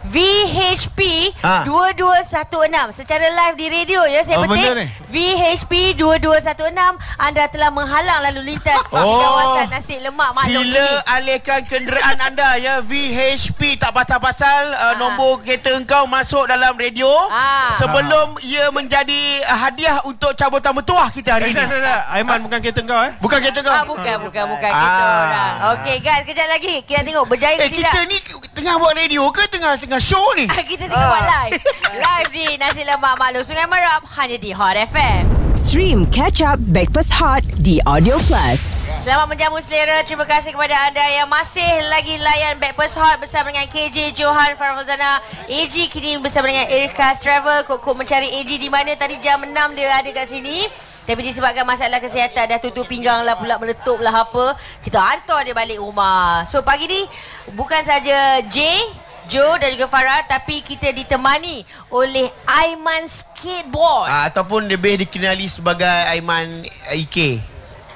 VHP 0.06 1.00
Ah. 1.40 1.64
2216 1.64 2.92
Secara 2.94 3.26
live 3.26 3.56
di 3.56 3.68
radio 3.70 4.04
ya 4.04 4.22
saya 4.22 4.36
Apa 4.38 4.52
petik? 4.52 4.92
VHP 5.08 5.72
2216 5.96 6.68
Anda 7.18 7.44
telah 7.48 7.72
menghalang 7.72 8.20
lalu 8.26 8.52
lintas 8.52 8.76
Di 8.84 8.94
Oh. 8.94 9.18
kawasan 9.18 9.68
nasi 9.70 9.96
lemak 9.98 10.36
maklum 10.36 10.62
Sila 10.62 10.88
alihkan 11.10 11.64
kenderaan 11.64 12.20
anda 12.22 12.58
ya 12.58 12.82
VHP 12.82 13.80
tak 13.80 13.92
pasal-pasal 13.92 14.62
uh, 14.74 14.96
nombor 14.98 15.45
kereta 15.46 15.70
engkau 15.72 16.04
masuk 16.06 16.44
dalam 16.44 16.74
radio 16.74 17.08
Ah. 17.30 17.70
sebelum 17.72 18.36
ia 18.42 18.68
menjadi 18.70 19.22
hadiah 19.46 20.02
untuk 20.04 20.34
cabutan 20.34 20.74
bertuah 20.74 21.08
kita 21.08 21.30
hari 21.32 21.48
Eh, 21.48 21.50
ini. 21.50 21.56
Sat, 21.56 21.70
Sat, 21.70 21.80
Sat. 21.80 22.02
Aiman 22.10 22.42
bukan 22.42 22.58
kereta 22.60 22.82
kau 22.82 23.00
eh? 23.00 23.14
Bukan 23.18 23.38
kereta 23.40 23.60
kau. 23.62 23.72
Ah, 23.72 23.86
bukan, 23.86 24.16
bukan, 24.22 24.44
bukan 24.50 24.70
kita 24.72 24.90
Ah. 24.98 25.22
orang. 25.22 25.54
Okey, 25.72 25.98
guys, 26.00 26.24
kejap 26.24 26.48
lagi. 26.48 26.76
Kita 26.82 27.02
tengok 27.02 27.26
berjaya 27.26 27.56
Eh 27.56 27.70
ke 27.70 27.78
tidak. 27.78 27.94
kita 27.94 28.00
ni 28.04 28.18
tengah 28.52 28.76
buat 28.76 28.94
radio 28.94 29.24
ke 29.30 29.44
tengah 29.48 29.78
tengah 29.78 30.02
show 30.02 30.26
ni? 30.34 30.46
Ah, 30.48 30.60
kita 30.60 30.86
tengok 30.86 30.98
buat 31.06 31.24
live. 31.24 31.54
Live 32.06 32.30
di 32.30 32.58
Nasi 32.58 32.82
Lemak 32.82 33.16
Malu 33.16 33.40
Sungai 33.40 33.64
Merap 33.66 34.04
hanya 34.16 34.36
di 34.36 34.52
Hot 34.52 34.76
FM. 34.76 35.24
Stream 35.56 36.04
Catch 36.08 36.42
Up 36.42 36.60
Backpass 36.66 37.14
Hot 37.14 37.40
di 37.56 37.80
Audio 37.86 38.20
Plus. 38.22 38.85
Selamat 39.06 39.30
menjamu 39.30 39.62
selera. 39.62 40.02
Terima 40.02 40.26
kasih 40.26 40.50
kepada 40.50 40.90
anda 40.90 41.06
yang 41.14 41.30
masih 41.30 41.62
lagi 41.94 42.18
layan 42.18 42.58
Backpass 42.58 42.98
Hot 42.98 43.22
bersama 43.22 43.54
dengan 43.54 43.70
KJ 43.70 44.18
Johan 44.18 44.58
Farfazana 44.58 45.22
AG 45.46 45.78
kini 45.94 46.18
bersama 46.18 46.50
dengan 46.50 46.66
Aircast 46.66 47.22
Travel. 47.22 47.70
Kok-kok 47.70 48.02
mencari 48.02 48.34
AG 48.34 48.50
di 48.58 48.66
mana 48.66 48.98
tadi 48.98 49.22
jam 49.22 49.46
6 49.46 49.54
dia 49.78 49.94
ada 49.94 50.10
kat 50.10 50.26
sini. 50.26 50.66
Tapi 51.06 51.22
disebabkan 51.22 51.70
masalah 51.70 52.02
kesihatan 52.02 52.50
dah 52.50 52.58
tutup 52.58 52.90
pinggang 52.90 53.22
lah 53.22 53.38
pula 53.38 53.62
meletup 53.62 54.02
lah 54.02 54.26
apa. 54.26 54.58
Kita 54.82 54.98
hantar 54.98 55.46
dia 55.46 55.54
balik 55.54 55.78
rumah. 55.78 56.42
So 56.50 56.66
pagi 56.66 56.90
ni 56.90 57.06
bukan 57.54 57.86
saja 57.86 58.42
J 58.50 58.90
Joe 59.30 59.62
dan 59.62 59.70
juga 59.78 59.86
Farah 59.86 60.26
tapi 60.26 60.66
kita 60.66 60.90
ditemani 60.90 61.62
oleh 61.94 62.26
Aiman 62.50 63.06
Skateboard. 63.06 64.10
Ah, 64.10 64.34
ataupun 64.34 64.66
lebih 64.66 64.98
dikenali 65.06 65.46
sebagai 65.46 65.94
Aiman 66.10 66.66
IK. 66.90 67.54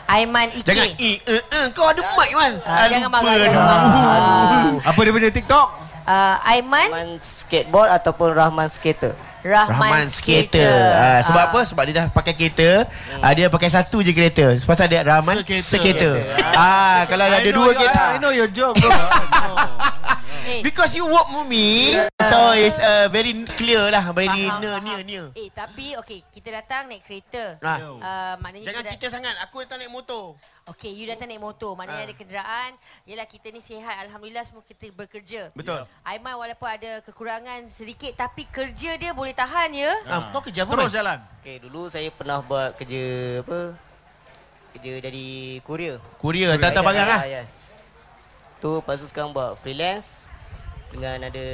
Aiman 0.10 0.50
Ike. 0.50 0.66
Jangan 0.66 0.90
i 0.98 1.12
e 1.22 1.38
e 1.38 1.60
kau 1.72 1.86
ada 1.86 2.02
mic 2.02 2.32
man. 2.34 2.54
Ah, 2.66 2.90
jangan 2.90 3.10
marah, 3.14 3.30
dah. 3.30 3.46
jangan 3.46 3.62
marah. 3.62 4.90
Apa 4.90 5.00
dia 5.06 5.14
punya 5.14 5.30
TikTok? 5.30 5.68
Uh, 6.10 6.36
Aiman 6.42 6.90
Rahman 6.90 7.10
skateboard 7.22 7.90
ataupun 7.94 8.34
Rahman 8.34 8.66
skater. 8.68 9.14
Rahman, 9.40 9.72
Rahman 9.72 10.08
Skater. 10.12 10.68
Skater. 10.68 10.74
Ah, 11.00 11.20
sebab 11.24 11.40
Ah. 11.40 11.48
apa? 11.48 11.60
Sebab 11.64 11.84
dia 11.88 11.96
dah 11.96 12.06
pakai 12.12 12.34
kereta. 12.36 12.84
Ah, 13.24 13.32
dia 13.32 13.48
pakai 13.48 13.72
satu 13.72 14.04
je 14.04 14.12
kereta. 14.12 14.52
Pasal 14.68 14.92
dia 14.92 15.00
Rahman 15.00 15.46
Skater. 15.46 15.64
Skater. 15.64 16.14
Ah, 16.58 17.08
kalau 17.08 17.24
ada 17.24 17.40
dua 17.48 17.72
kereta. 17.72 18.04
I 18.04 18.20
know 18.20 18.34
your 18.36 18.52
job 18.52 18.76
bro. 18.76 18.90
Eh, 20.50 20.62
Because 20.62 20.92
you 20.92 21.06
work 21.06 21.30
with 21.30 21.46
me 21.46 21.94
So 22.20 22.38
it's 22.52 22.76
uh, 22.76 23.06
very 23.08 23.30
clear 23.52 23.86
lah 23.88 24.10
Very 24.12 24.50
faham, 24.50 24.58
near 24.58 24.74
faham. 24.74 24.84
near 24.84 25.00
near 25.04 25.26
Eh 25.36 25.50
tapi 25.52 25.94
okey 25.96 26.26
kita 26.28 26.50
datang 26.52 26.90
naik 26.90 27.06
kereta. 27.06 27.62
Ah. 27.62 27.78
Uh, 27.78 28.34
maknanya 28.40 28.66
Jangan 28.68 28.84
kita, 28.84 28.94
kita 28.98 29.08
sangat 29.12 29.34
Aku 29.44 29.62
datang 29.62 29.78
naik 29.78 29.94
motor 29.94 30.34
Okey 30.66 30.90
you 30.92 31.06
datang 31.06 31.26
naik 31.28 31.38
motor. 31.40 31.74
Maknanya 31.74 32.02
Ah. 32.02 32.08
ada 32.08 32.16
kenderaan. 32.16 32.72
Yalah 33.04 33.26
kita 33.26 33.50
ni 33.50 33.58
sihat 33.60 34.06
alhamdulillah 34.06 34.42
semua 34.42 34.62
kita 34.62 34.90
bekerja. 34.92 35.50
Betul 35.52 35.86
Aiman 36.02 36.34
walaupun 36.36 36.66
ada 36.68 36.92
kekurangan 37.02 37.66
sedikit 37.68 38.14
tapi 38.16 38.46
kerja 38.46 38.94
dia 38.96 39.12
boleh 39.12 39.34
tahan 39.34 39.70
ya. 39.72 39.94
ah. 40.06 40.30
Kau 40.30 40.42
kerja 40.42 40.62
apa 40.62 40.74
Terus 40.76 40.94
jalan. 40.94 41.18
Okey, 41.40 41.56
dulu 41.60 41.82
saya 41.88 42.10
pernah 42.10 42.42
buat 42.42 42.74
kerja 42.76 43.02
apa? 43.40 43.60
Kerja 44.72 44.92
jadi 45.04 45.26
kurier. 45.62 45.98
Kurier 46.18 46.54
Hantar-hantar 46.54 46.84
barang 46.84 47.08
lah 47.08 47.22
Ah, 47.22 47.30
Yes. 47.38 47.54
Tu 48.60 48.68
lepas 48.68 48.98
tu 48.98 49.06
sekarang 49.06 49.32
buat 49.32 49.56
freelance 49.58 50.19
dengan 50.90 51.18
ada 51.24 51.46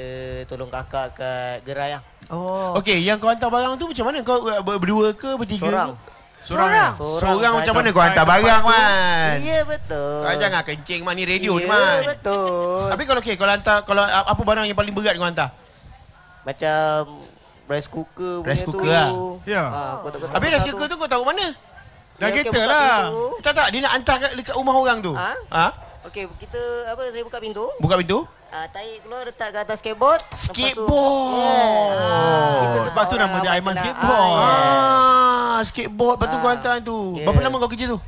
tolong 0.46 0.68
kakak 0.68 1.08
kat 1.14 1.58
gerai 1.62 1.96
lah. 1.96 2.02
Oh. 2.28 2.74
Okey 2.76 3.00
yang 3.00 3.16
kau 3.16 3.28
hantar 3.28 3.48
barang 3.48 3.76
tu 3.76 3.86
macam 3.86 4.06
mana 4.08 4.18
Kau 4.20 4.42
uh, 4.42 4.58
ber- 4.60 4.82
berdua 4.82 5.14
ke 5.14 5.30
Bertiga 5.36 5.62
Seorang. 5.62 5.90
ke? 5.94 6.10
Seorang 6.42 6.70
Seorang, 6.70 6.94
Seorang 7.22 7.54
macam 7.56 7.74
mana 7.76 7.88
kau 7.90 8.02
hantar 8.02 8.26
barang 8.26 8.62
man 8.64 9.36
Ya 9.42 9.62
betul. 9.62 10.22
Ah, 10.24 10.34
Jangan 10.34 10.62
kencing 10.64 11.02
man 11.02 11.14
Ni 11.14 11.24
radio 11.24 11.54
ni 11.54 11.62
Ya 11.62 11.70
man 11.70 12.02
betul. 12.08 12.90
Tapi 12.90 13.04
kalau 13.04 13.20
okay, 13.20 13.36
kalau 13.36 13.52
hantar 13.52 13.78
kalau 13.82 14.02
a- 14.02 14.26
apa 14.26 14.42
barang 14.42 14.66
yang 14.66 14.74
paling 14.74 14.90
berat 14.90 15.14
kau 15.14 15.22
hantar? 15.24 15.54
Macam 16.44 17.22
rice 17.66 17.86
cooker 17.88 18.42
Rice 18.42 18.62
punya 18.64 18.74
cooker 18.74 18.90
tu. 18.90 18.90
lah. 18.90 19.10
Ya. 19.46 19.64
Ah, 19.64 19.94
kotak-kotak 20.00 20.34
Habis 20.34 20.50
satu. 20.56 20.66
cooker 20.72 20.86
tu 20.88 20.96
kau 20.96 21.10
tahu 21.12 21.24
mana? 21.24 21.46
Dah 22.16 22.26
Dia 22.26 22.42
kereta 22.42 22.62
lah. 22.64 22.98
pintu. 23.06 23.22
Tak 23.42 23.54
tak 23.54 23.68
dia 23.70 23.80
nak 23.82 23.92
hantar 23.94 24.16
kat, 24.18 24.32
dekat 24.34 24.56
rumah 24.56 24.74
orang 24.74 24.98
tu. 24.98 25.12
Ha? 25.12 25.30
Ha? 25.52 25.68
Okey, 26.06 26.26
kita 26.38 26.62
apa 26.88 27.02
saya 27.06 27.22
buka 27.22 27.38
pintu. 27.38 27.66
Buka 27.78 27.98
pintu. 27.98 28.26
Ah, 28.56 28.72
tarik 28.72 29.04
keluar 29.04 29.28
letak 29.28 29.52
kat 29.52 29.62
atas 29.62 29.78
skateboard. 29.78 30.22
Lepas 30.22 30.40
tu- 30.40 30.48
Skateboard. 30.48 31.92
Yeah. 31.92 32.56
Kita 32.56 32.80
Lepas 32.88 33.06
tu 33.06 33.16
nama 33.18 33.36
dia 33.36 33.42
awak 33.44 33.52
Aiman 33.54 33.68
kena- 33.70 33.82
Skateboard. 33.84 34.16
Ah, 34.16 34.40
yeah. 34.40 35.52
Ah, 35.52 35.60
skateboard 35.62 36.16
lepas 36.16 36.26
tu 36.26 36.32
Ah. 36.32 36.40
kau 36.40 36.50
hantar 36.50 36.76
tu. 36.80 36.98
Yeah. 37.14 37.26
Berapa 37.26 37.40
lama 37.42 37.56
kau 37.58 37.70
kerja 37.70 37.86
tu? 37.90 38.00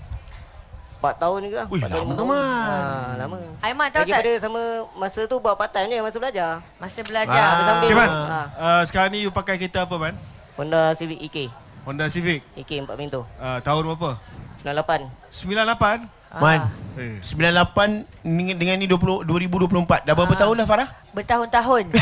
4 0.97 1.13
tahun 1.19 1.39
juga. 1.43 1.61
Ui, 1.67 1.77
Empat 1.77 1.89
tahun, 1.91 1.99
lama 2.01 2.15
tahun. 2.15 2.29
Man. 2.31 2.39
Ah, 2.65 3.11
lama. 3.17 3.35
Aiman 3.59 3.87
tahu 3.87 4.01
Lagi 4.01 4.11
tak 4.13 4.19
pada 4.19 4.33
sama 4.39 4.61
masa 4.95 5.19
tu 5.21 5.35
buat 5.37 5.53
part 5.53 5.69
time 5.69 5.87
je 5.89 5.97
masa 6.01 6.17
belajar. 6.17 6.51
masa 6.77 6.99
belajar 7.01 7.43
Ah. 7.43 7.59
Sambil- 7.59 7.83
Okay 7.83 7.93
man. 7.93 8.09
Ah. 8.09 8.45
Uh, 8.57 8.81
sekarang 8.87 9.09
ni 9.11 9.19
you 9.21 9.29
pakai 9.29 9.55
kereta 9.57 9.83
apa 9.83 9.95
man? 9.99 10.15
Honda 10.55 10.95
Civic 10.95 11.19
EK. 11.21 11.37
Honda 11.83 12.07
Civic. 12.07 12.39
EK 12.55 12.71
4 12.81 12.95
pintu. 12.95 13.21
Uh, 13.35 13.59
tahun 13.61 13.83
berapa? 13.85 14.15
98. 14.57 15.11
98. 15.29 16.07
Man. 16.35 16.67
Eh. 16.97 17.17
98 17.23 18.03
dengan 18.25 18.55
dengan 18.59 18.75
ni 18.75 18.87
20 18.89 19.23
2024. 19.23 20.03
Dah 20.03 20.13
berapa 20.13 20.35
tahun 20.35 20.55
dah 20.59 20.67
Farah? 20.67 20.89
bertahun-tahun 21.15 21.85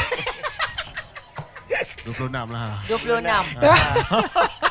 26 2.05 2.31
lah. 2.35 2.77
26 2.87 3.23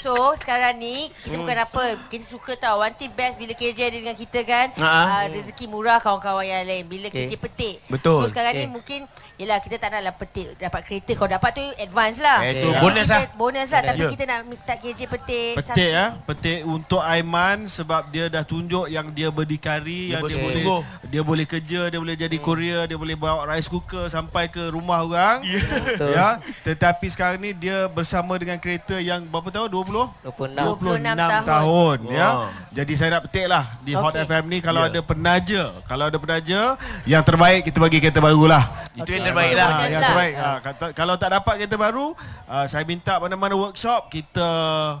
So 0.00 0.12
sekarang 0.34 0.76
ni 0.76 1.12
Kita 1.20 1.30
Hmm. 1.30 1.44
bukan 1.44 1.56
apa 1.58 1.82
Kita 2.08 2.24
suka 2.24 2.52
tahu 2.54 2.80
One 2.80 2.92
thing 2.92 3.12
best 3.12 3.36
Bila 3.36 3.52
KJ 3.52 3.78
ada 3.84 3.94
dengan 3.94 4.16
kita 4.16 4.40
kan 4.42 4.72
Ha. 4.74 4.88
uh, 4.88 5.24
Rezeki 5.28 5.66
murah 5.66 5.98
kawan-kawan 5.98 6.42
yang 6.42 6.64
lain 6.64 6.84
Bila 6.84 7.06
Okay. 7.06 7.26
KJ 7.26 7.32
petik 7.36 7.76
Betul. 7.86 8.24
So 8.24 8.28
sekarang 8.28 8.54
ni 8.54 8.58
Okay. 8.60 8.70
mungkin 8.70 9.00
Yelah 9.36 9.56
kita 9.58 9.76
tak 9.76 9.90
naklah 9.90 10.14
petik 10.14 10.52
Dapat 10.54 10.80
kereta 10.82 11.12
Kau 11.14 11.24
dapat 11.26 11.50
tu 11.52 11.64
advance 11.76 12.18
lah 12.18 12.38
Eh, 12.40 12.60
tu 12.60 12.68
Tapi 12.70 12.80
bonus 12.80 13.04
kita, 13.04 13.12
lah. 13.14 13.22
Bonus 13.34 13.68
lah 13.68 13.80
Tapi 13.82 14.00
Ya. 14.00 14.08
kita 14.10 14.24
nak 14.24 14.38
minta 14.46 14.74
KJ 14.74 15.00
petik 15.06 15.52
Petik 15.60 15.90
ya, 15.90 16.06
petik 16.22 16.58
untuk 16.62 17.00
Aiman 17.00 17.66
sebab 17.66 18.08
dia 18.08 18.26
dah 18.26 18.42
tunjuk 18.42 18.86
yang 18.86 19.10
dia 19.10 19.28
berdikari, 19.28 20.08
Dia 20.08 20.16
yang 20.16 20.24
dia 20.24 20.38
boleh 20.38 20.64
dia 21.02 21.22
boleh 21.22 21.42
kerja, 21.44 21.80
dia 21.88 21.98
boleh 21.98 22.14
jadi 22.14 22.36
courier, 22.38 22.86
dia 22.86 22.94
boleh 22.94 23.12
bawa 23.12 23.42
rice 23.48 23.66
cooker 23.66 24.06
sampai 24.06 24.46
ke 24.46 24.70
rumah 24.70 25.02
orang. 25.02 25.42
Betul. 25.42 26.12
Ya, 26.12 26.38
tetapi 26.62 27.06
sekarang 27.06 27.38
ni 27.38 27.50
dia 27.52 27.86
bersama 27.86 28.36
dengan 28.36 28.54
kereta 28.56 28.94
yang 28.96 29.24
berapa 29.24 29.50
tahun? 29.50 29.68
20 29.68 29.89
26 29.90 30.54
26 30.54 31.02
tahun, 31.12 31.42
tahun. 31.44 31.98
ya. 32.08 32.28
Wow. 32.30 32.46
Jadi 32.70 32.92
saya 32.94 33.10
nak 33.12 33.22
petik 33.26 33.46
lah 33.46 33.64
di 33.80 33.92
Hot 33.92 34.10
Okey. 34.10 34.24
FM 34.24 34.44
ni 34.46 34.58
kalau 34.58 34.80
Ya. 34.80 34.88
ada 34.88 35.00
penaja, 35.00 35.62
kalau 35.84 36.04
ada 36.06 36.16
penaja 36.16 36.60
yang 37.04 37.20
terbaik 37.20 37.66
kita 37.66 37.76
bagi 37.76 37.98
kereta 37.98 38.18
baru 38.18 38.46
lah. 38.46 38.64
Itu 38.92 39.06
yang 39.08 39.24
terbaik 39.24 39.52
lah. 39.52 39.64
Ah, 39.64 39.70
Bonus 39.72 39.86
yang 39.86 39.98
lah. 39.98 40.08
terbaik. 40.08 40.34
Ah, 40.36 40.58
kata, 40.60 40.84
kalau 40.92 41.14
tak 41.14 41.30
dapat 41.32 41.54
kereta 41.56 41.76
baru, 41.76 42.06
ah, 42.44 42.64
saya 42.64 42.82
minta 42.84 43.14
mana-mana 43.16 43.54
workshop 43.54 44.06
kita 44.08 44.48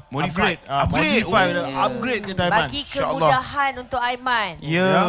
Modify. 0.08 0.54
upgrade, 0.54 0.60
ah, 0.64 0.78
Upgrade. 0.82 1.22
modify, 1.22 1.44
Oh. 1.52 1.84
upgrade 1.84 2.22
kereta 2.24 2.42
Aiman. 2.44 2.58
Bagi 2.60 2.80
kemudahan 2.84 3.72
untuk 3.78 4.00
Aiman. 4.00 4.52
Ya. 4.60 4.86
Ya. 4.86 5.04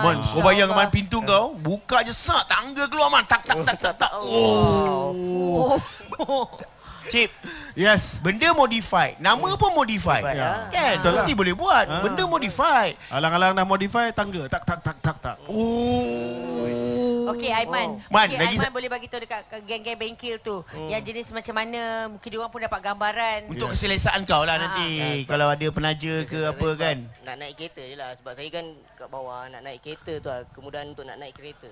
Man, 0.00 0.16
kau 0.20 0.40
bayang 0.40 0.70
man 0.70 0.88
pintu 0.88 1.18
kau, 1.20 1.54
buka 1.54 2.00
je 2.00 2.10
sak 2.10 2.46
tangga 2.46 2.86
keluar 2.86 3.08
man. 3.08 3.24
Tak 3.24 3.42
tak 3.42 3.58
tak 3.64 3.76
tak 3.80 3.94
tak. 3.96 4.10
Oh. 4.14 5.74
Cip, 7.08 7.30
Yes. 7.74 8.18
benda 8.18 8.50
modified. 8.52 9.16
Nama 9.18 9.48
pun 9.54 9.70
modified. 9.72 10.20
Modified, 10.20 10.36
Ya. 10.36 10.46
ah. 10.46 10.58
Kan? 10.68 10.94
Betul 10.94 11.10
lah. 11.10 11.16
Mesti 11.20 11.32
boleh 11.32 11.54
buat. 11.54 11.84
Ah. 11.86 12.02
Benda 12.02 12.24
modified. 12.24 12.94
Alang-alang 13.08 13.52
dah 13.52 13.64
modify 13.64 14.10
tangga. 14.10 14.44
Tak 14.46 14.62
tak 14.62 14.78
tak 14.82 14.96
tak 14.98 15.16
tak. 15.18 15.36
Oh. 15.46 17.30
Okey 17.30 17.50
Aiman. 17.50 17.88
Oh. 17.94 18.10
Man, 18.10 18.26
Okey 18.26 18.36
lagi 18.36 18.56
Aiman 18.56 18.66
sa- 18.66 18.74
boleh 18.74 18.88
bagi 18.88 19.06
tahu 19.06 19.20
dekat 19.20 19.40
geng-geng 19.62 19.94
bengkel 19.96 20.36
tu 20.38 20.60
yang 20.86 20.98
jenis 20.98 21.28
macam 21.28 21.54
mana 21.54 21.80
mungkin 22.08 22.24
dia 22.26 22.38
orang 22.38 22.50
pun 22.50 22.60
dapat 22.60 22.80
gambaran. 22.82 23.40
Untuk 23.48 23.68
keselesaan 23.70 24.24
kau 24.24 24.42
lah 24.42 24.56
Ah. 24.56 24.60
nanti. 24.66 25.22
Kalau 25.24 25.46
ada 25.46 25.66
penaja 25.68 26.24
ke 26.24 26.38
apa 26.46 26.68
kan. 26.74 26.96
Nak 27.22 27.36
naik 27.36 27.54
kereta 27.54 27.82
je 27.82 27.94
lah 27.94 28.10
Sebab 28.14 28.32
saya 28.32 28.48
kan 28.50 28.64
kat 28.94 29.06
bawah 29.06 29.44
Nak 29.46 29.60
naik 29.60 29.78
kereta 29.78 30.16
tu 30.16 30.26
lah 30.26 30.40
Kemudahan 30.50 30.86
untuk 30.88 31.04
nak 31.04 31.16
naik 31.16 31.32
kereta 31.32 31.68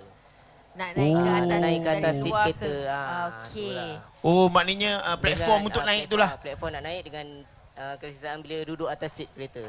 Nak 0.77 0.91
naik 0.93 1.15
ke 1.15 1.25
Ah, 1.27 1.39
atas 1.39 1.59
naik 1.59 1.79
ke 1.79 1.91
atas 1.91 2.15
seat 2.19 2.35
kereta 2.35 2.61
ke? 2.63 2.73
Ah, 2.87 3.25
Okey. 3.41 3.65
itulah. 3.65 3.93
Oh, 4.21 4.47
maknanya 4.47 4.91
uh, 5.03 5.17
platform 5.17 5.49
Dengan, 5.57 5.67
untuk 5.67 5.81
ah, 5.81 5.87
naik 5.87 6.03
tu 6.03 6.09
platform- 6.11 6.21
lah. 6.21 6.31
ah, 6.31 6.43
Platform 6.43 6.71
nak 6.71 6.83
naik 6.85 7.03
dengan 7.03 7.27
uh, 7.75 7.95
Kesesaan 7.97 8.39
bila 8.41 8.57
duduk 8.63 8.89
atas 8.89 9.11
seat 9.13 9.29
kereta 9.31 9.65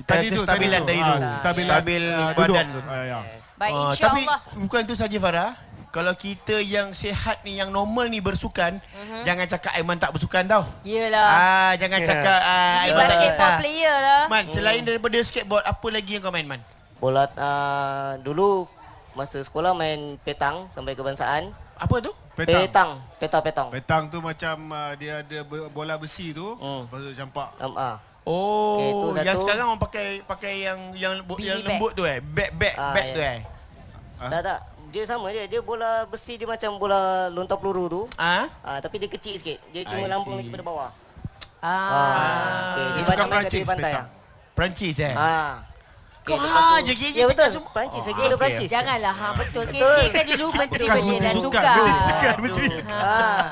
Tadi 0.00 0.26
tu, 0.30 0.42
tadi 0.42 0.66
tadi 0.66 0.96
tu. 0.96 1.04
tu. 1.04 1.14
Ah, 1.20 1.34
stabil- 1.34 1.66
stabil 1.66 2.02
ah, 2.06 2.30
badan 2.32 2.46
duduk. 2.64 2.64
tu. 2.72 2.80
Ah, 2.86 3.04
ya. 3.04 3.18
Baik 3.54 3.72
Ah, 3.72 3.90
tapi 3.90 4.20
insya-Allah. 4.22 4.38
bukan 4.58 4.80
tu 4.82 4.94
saja 4.94 5.18
Farah. 5.18 5.52
Kalau 5.90 6.10
kita 6.12 6.58
yang 6.58 6.90
sihat 6.90 7.38
ni 7.42 7.54
yang 7.54 7.70
normal 7.70 8.06
ni 8.06 8.18
bersukan, 8.18 8.82
Mhm. 8.82 9.22
jangan 9.22 9.46
cakap 9.48 9.72
Aiman 9.74 9.94
tak 9.94 10.10
bersukan 10.10 10.42
tau. 10.44 10.66
Yalah. 10.82 11.28
Ah, 11.28 11.72
jangan 11.76 11.98
Ya. 11.98 12.06
cakap 12.08 12.40
ah, 12.40 12.82
Aiman 12.82 13.04
tak 13.04 13.18
kisah. 13.20 13.52
player 13.58 13.94
lah. 13.96 14.22
Man, 14.26 14.44
selain 14.48 14.82
daripada 14.82 15.18
skateboard, 15.20 15.62
apa 15.62 15.86
lagi 15.88 16.10
yang 16.12 16.22
kau 16.22 16.30
main, 16.30 16.46
Man? 16.46 16.58
Bola 16.96 17.26
uh, 17.28 18.16
Dulu 18.18 18.64
Masa 19.14 19.38
sekolah 19.40 19.72
main 19.72 20.18
petang 20.20 20.66
Sampai 20.68 20.92
kebangsaan 20.92 21.50
Apa 21.74 21.96
tu? 21.98 22.10
Petang. 22.34 22.60
Petang 22.60 22.90
Petang 23.16 23.42
petang 23.42 23.68
Petang 23.70 24.02
tu 24.06 24.18
macam 24.18 24.54
uh, 24.68 24.92
dia 24.94 25.20
ada 25.20 25.38
bola 25.68 25.94
besi 25.94 26.30
tu, 26.30 26.54
Hmm. 26.56 26.84
lepas 26.84 26.98
tu 27.00 27.10
campak. 27.14 27.48
um, 27.60 27.74
ah. 27.74 27.96
Oh, 28.24 28.74
Okey, 28.74 28.90
tu 28.90 29.06
yang 29.20 29.26
satu. 29.30 29.42
sekarang 29.44 29.66
orang 29.68 29.82
pakai 29.82 30.06
pakai 30.24 30.52
yang 30.62 30.78
yang 30.92 31.14
Billy 31.22 31.44
yang 31.44 31.60
bag. 31.60 31.68
lembut 31.70 31.92
tu 31.92 32.02
eh. 32.02 32.18
Bag 32.18 32.50
bag 32.52 32.74
Ah, 32.74 32.90
bag 32.90 33.06
ya. 33.06 33.12
tu 33.12 33.20
eh. 33.22 33.38
Ah. 34.16 34.30
Tak 34.30 34.40
tak 34.42 34.58
Dia 34.88 35.02
sama 35.04 35.28
je 35.28 35.42
Dia 35.44 35.60
bola 35.60 35.90
besi 36.06 36.34
Dia 36.34 36.46
macam 36.46 36.70
bola 36.76 36.98
lontar 37.28 37.54
peluru 37.54 37.84
tu 37.86 38.02
Ah? 38.14 38.46
ah, 38.62 38.78
Tapi 38.78 38.96
dia 38.96 39.06
kecil 39.08 39.34
sikit 39.36 39.58
Dia 39.68 39.82
I 39.82 39.86
cuma 39.86 40.06
lambung 40.06 40.34
see. 40.34 40.40
lagi 40.40 40.50
pada 40.50 40.64
bawah 40.64 40.90
Ah. 41.60 41.68
ah. 41.68 41.94
Okay, 42.72 42.80
Dia 42.80 42.90
dia 42.90 43.00
suka 43.00 43.10
banyak 43.10 43.20
main 43.20 43.20
kat 43.20 43.28
Perancis, 43.28 43.52
tepi 43.56 43.68
pantai 43.68 43.92
petang. 43.92 44.06
Perancis 44.54 44.96
eh. 44.98 45.14
Ah. 45.14 45.52
Kau 46.24 46.34
ha 46.34 46.80
je 46.80 46.92
KJ 46.92 47.14
Ya 47.14 47.24
betul 47.28 47.48
semua. 47.50 47.68
Perancis 47.70 48.00
Saya 48.00 48.12
Oh, 48.12 48.18
kira. 48.18 48.34
Perancis 48.34 48.68
Janganlah 48.68 49.12
ha 49.12 49.28
betul. 49.36 49.64
KJ 49.66 49.80
kan 50.08 50.24
dulu 50.26 50.46
menteri 50.54 50.84
belia 50.86 51.18
dan 51.20 51.34
Sukan, 51.36 51.62
betul. 51.62 51.86
Sukan, 51.86 52.34
betul. 52.40 52.64
ah. 52.90 53.44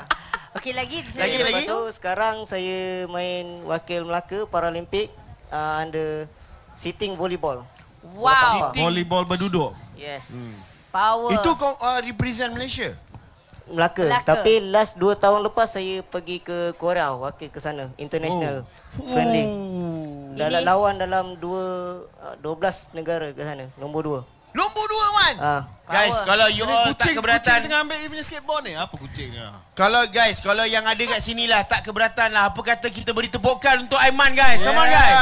Okey 0.53 0.71
lagi 0.71 0.97
Lagi, 1.13 1.37
lagi? 1.39 1.63
tu 1.65 1.79
sekarang 1.91 2.45
saya 2.45 3.05
main 3.07 3.61
wakil 3.63 4.05
Melaka 4.05 4.45
Paralimpik 4.45 5.09
uh, 5.49 5.81
under 5.81 6.25
sitting 6.73 7.13
volleyball. 7.13 7.61
Wow. 8.03 8.69
Volleyball 8.71 9.23
berduduk. 9.23 9.73
Yes. 9.93 10.25
Hmm. 10.27 10.53
Power. 10.89 11.29
Itu 11.31 11.53
kau 11.53 11.73
uh, 11.75 11.97
represent 11.99 12.51
Malaysia. 12.51 12.93
Melaka. 13.65 14.01
Melaka. 14.03 14.29
Tapi 14.35 14.61
last 14.63 14.93
2 14.95 15.13
tahun 15.15 15.41
lepas 15.43 15.69
saya 15.69 16.01
pergi 16.01 16.37
ke 16.37 16.57
Korea 16.75 17.13
wakil 17.13 17.47
ke 17.47 17.57
sana 17.57 17.89
international 17.95 18.65
friendly 18.93 19.45
dalam 20.35 20.61
lawan 20.65 20.95
dalam 20.99 21.25
2 21.37 22.41
12 22.41 22.43
ah, 22.43 22.73
negara 22.97 23.27
ke 23.33 23.41
sana. 23.41 23.69
Nombor 23.77 24.25
2 24.25 24.33
nombor 24.53 24.85
Man. 25.23 25.35
Ha. 25.39 25.55
Ah. 25.55 25.61
Guys, 25.83 26.15
Power. 26.15 26.27
kalau 26.31 26.47
you 26.47 26.63
all 26.63 26.95
kucing, 26.95 26.95
tak 26.95 27.11
keberatan. 27.19 27.43
Kucing 27.43 27.63
tengah 27.67 27.79
ambil 27.83 27.97
punya 28.07 28.23
skateboard 28.23 28.61
ni. 28.63 28.73
Apa 28.73 28.95
kucing 28.95 29.29
ni? 29.35 29.39
Kalau 29.73 30.01
guys, 30.07 30.37
kalau 30.39 30.63
yang 30.63 30.85
ada 30.85 31.01
kat 31.01 31.17
sini 31.19 31.43
lah 31.43 31.65
tak 31.67 31.83
keberatan 31.83 32.29
lah. 32.29 32.53
Apa 32.53 32.61
kata 32.61 32.87
kita 32.93 33.09
beri 33.09 33.25
tepukan 33.25 33.83
untuk 33.83 33.97
Aiman 33.99 34.31
guys. 34.31 34.61
Come 34.61 34.79
on 34.79 34.85
guys. 34.85 35.17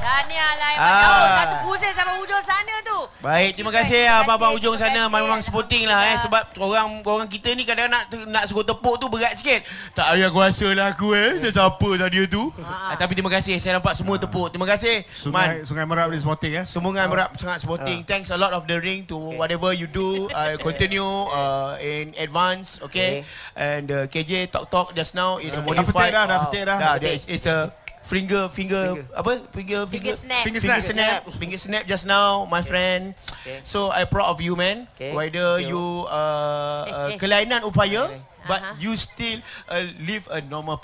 Tahniah 0.00 0.52
lah 0.56 0.68
Aiman. 0.70 0.86
Ah. 0.86 1.46
Kau 1.50 1.56
pusing 1.70 1.92
sama 1.92 2.14
ujung 2.22 2.42
sana 2.46 2.74
tu. 2.86 2.98
Baik, 3.20 3.58
terima 3.58 3.74
kasih 3.74 4.06
ya 4.06 4.22
abang-abang 4.22 4.54
ujung 4.54 4.78
sana. 4.78 5.10
Memang 5.10 5.42
supporting 5.42 5.84
lah 5.84 6.14
eh. 6.14 6.16
Sebab 6.22 6.56
orang 6.62 7.02
orang 7.02 7.28
kita 7.30 7.52
ni 7.58 7.66
kadang 7.66 7.90
nak 7.90 8.06
nak 8.30 8.46
suruh 8.46 8.62
tepuk 8.62 9.02
tu 9.02 9.10
berat 9.10 9.34
sikit. 9.34 9.66
Tak 9.98 10.14
payah 10.14 10.30
kuasa 10.30 10.66
lah 10.70 10.94
aku 10.94 11.14
eh. 11.18 11.42
Dia 11.42 11.50
siapa 11.52 11.88
lah 11.98 12.06
dia 12.06 12.24
tu. 12.30 12.54
Ah. 12.62 12.90
ah. 12.90 12.96
Tapi 12.96 13.18
terima 13.18 13.34
kasih. 13.34 13.58
Saya 13.58 13.82
nampak 13.82 13.98
semua 13.98 14.14
tepuk. 14.14 14.46
Terima 14.54 14.66
kasih. 14.66 15.02
Sungai, 15.10 15.62
Man. 15.62 15.68
Sungai 15.68 15.84
Merap 15.84 16.06
ni 16.10 16.22
supporting 16.22 16.52
eh. 16.54 16.64
Sungai 16.64 17.04
Merap 17.10 17.34
sangat 17.34 17.66
supporting. 17.66 18.06
Thanks 18.06 18.30
a 18.30 18.38
lot 18.38 18.54
of 18.54 18.66
the 18.70 18.78
ring 18.78 19.05
to 19.06 19.16
whatever 19.16 19.72
you 19.72 19.86
do. 19.86 20.26
Uh, 20.30 20.58
continue 20.66 21.04
uh, 21.30 21.78
in 21.78 22.14
advance, 22.18 22.82
okay? 22.82 23.22
And 23.54 23.86
uh, 23.88 24.06
KJ 24.06 24.50
Talk 24.50 24.68
Talk 24.68 24.88
just 24.92 25.14
now 25.14 25.38
is 25.38 25.54
a 25.54 25.62
Dah 25.62 25.66
modified. 25.66 26.10
petik 26.10 26.14
dah, 26.14 26.24
dah 26.26 26.38
petik 26.46 26.62
dah. 26.66 26.78
Dah, 26.78 26.94
there 26.98 27.14
is 27.14 27.24
it's 27.26 27.46
a 27.46 27.70
finger 28.06 28.46
finger 28.46 29.02
apa 29.18 29.42
finger 29.50 29.82
Finger 29.82 30.14
snap. 30.14 30.46
Finger 30.46 30.62
finger 30.62 30.78
snap. 30.78 31.26
snap 31.26 31.38
finger 31.42 31.58
snap 31.58 31.82
just 31.90 32.06
now 32.06 32.46
my 32.46 32.62
friend 32.62 33.18
Okay. 33.42 33.58
so 33.66 33.90
I 33.90 34.06
proud 34.06 34.30
of 34.30 34.38
you 34.38 34.54
man 34.54 34.86
Okay. 34.94 35.10
whether 35.10 35.58
Thank 35.58 35.74
you. 35.74 36.06
uh, 36.06 36.86
Eh, 36.86 36.94
uh, 36.94 37.08
eh. 37.10 37.18
kelainan 37.22 37.66
upaya 37.66 38.06
Okay. 38.06 38.22
but 38.46 38.62
Aha. 38.62 38.78
you 38.78 38.94
still 38.94 39.42
uh, 39.66 39.82
live 40.06 40.30
a 40.30 40.38
normal 40.38 40.78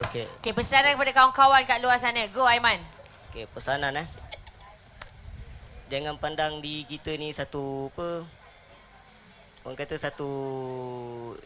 Okey. 0.00 0.26
Okey, 0.40 0.50
pesanan 0.50 0.96
kepada 0.96 1.12
kawan-kawan 1.12 1.60
kat 1.68 1.76
luar 1.84 2.00
sana. 2.00 2.24
Go 2.32 2.48
Aiman. 2.48 2.80
Okey, 3.30 3.44
pesanan 3.52 3.92
eh. 3.94 4.06
Jangan 5.90 6.14
pandang 6.22 6.62
di 6.62 6.86
kita 6.86 7.18
ni 7.18 7.34
satu 7.34 7.90
apa 7.90 8.22
Orang 9.66 9.76
kata 9.76 9.98
satu 9.98 10.30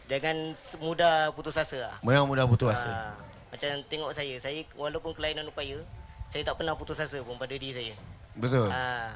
Jangan 0.05 0.53
mudah 0.79 1.33
putus 1.33 1.57
asa 1.57 1.89
lah. 1.89 1.95
memang 2.05 2.29
mudah 2.29 2.45
putus 2.45 2.71
asa 2.71 2.87
Ah, 2.87 3.13
macam 3.55 3.71
tengok 3.87 4.11
saya, 4.11 4.35
saya 4.37 4.61
walaupun 4.75 5.15
kelainan 5.15 5.47
upaya, 5.47 5.79
saya 6.27 6.43
tak 6.43 6.59
pernah 6.59 6.75
putus 6.75 6.99
asa 6.99 7.23
pun 7.23 7.39
pada 7.39 7.55
diri 7.55 7.71
saya. 7.71 7.95
betul 8.35 8.67
Ha, 8.67 9.15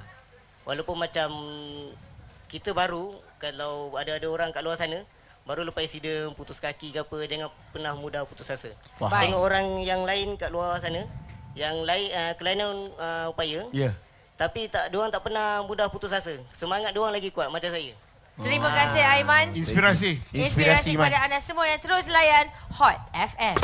walaupun 0.63 0.95
macam 0.95 1.29
kita 2.47 2.71
baru, 2.71 3.19
kalau 3.35 3.93
ada 3.99 4.15
ada 4.15 4.27
orang 4.31 4.55
kat 4.55 4.63
luar 4.63 4.79
sana, 4.79 5.03
baru 5.43 5.67
lepas 5.67 5.83
accident, 5.83 6.31
putus 6.39 6.57
kaki 6.63 6.95
ke 6.95 7.03
apa, 7.03 7.17
jangan 7.27 7.51
pernah 7.75 7.93
mudah 7.99 8.23
putus 8.23 8.47
asa. 8.47 8.71
Faham. 8.95 9.11
Tengok 9.11 9.41
orang 9.43 9.65
yang 9.83 10.07
lain 10.07 10.39
kat 10.39 10.55
luar 10.55 10.79
sana, 10.79 11.03
yang 11.53 11.83
lain 11.83 12.07
uh, 12.15 12.33
kelainan 12.39 12.95
uh, 12.95 13.27
upaya, 13.27 13.67
ya 13.75 13.91
yeah. 13.91 13.93
Tapi 14.39 14.71
tak 14.71 14.87
diorang 14.87 15.11
tak 15.11 15.19
pernah 15.19 15.59
mudah 15.67 15.91
putus 15.91 16.15
asa. 16.15 16.31
Semangat 16.55 16.95
diorang 16.95 17.11
lagi 17.11 17.27
kuat 17.27 17.51
macam 17.51 17.75
saya. 17.75 17.91
Terima 18.39 18.71
kasih 18.71 19.03
Aiman. 19.19 19.51
Inspirasi. 19.51 20.15
Inspirasi 20.31 20.95
Man. 20.95 21.11
kepada 21.11 21.27
anda 21.27 21.43
semua 21.43 21.67
yang 21.67 21.81
terus 21.83 22.07
layan 22.07 22.47
Hot 22.79 22.95
FM. 23.11 23.55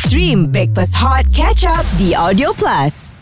Stream 0.00 0.48
Breakfast 0.48 0.96
Hot 0.96 1.28
Catch 1.28 1.68
Up 1.68 1.84
di 2.00 2.16
Audio 2.16 2.56
Plus. 2.56 3.13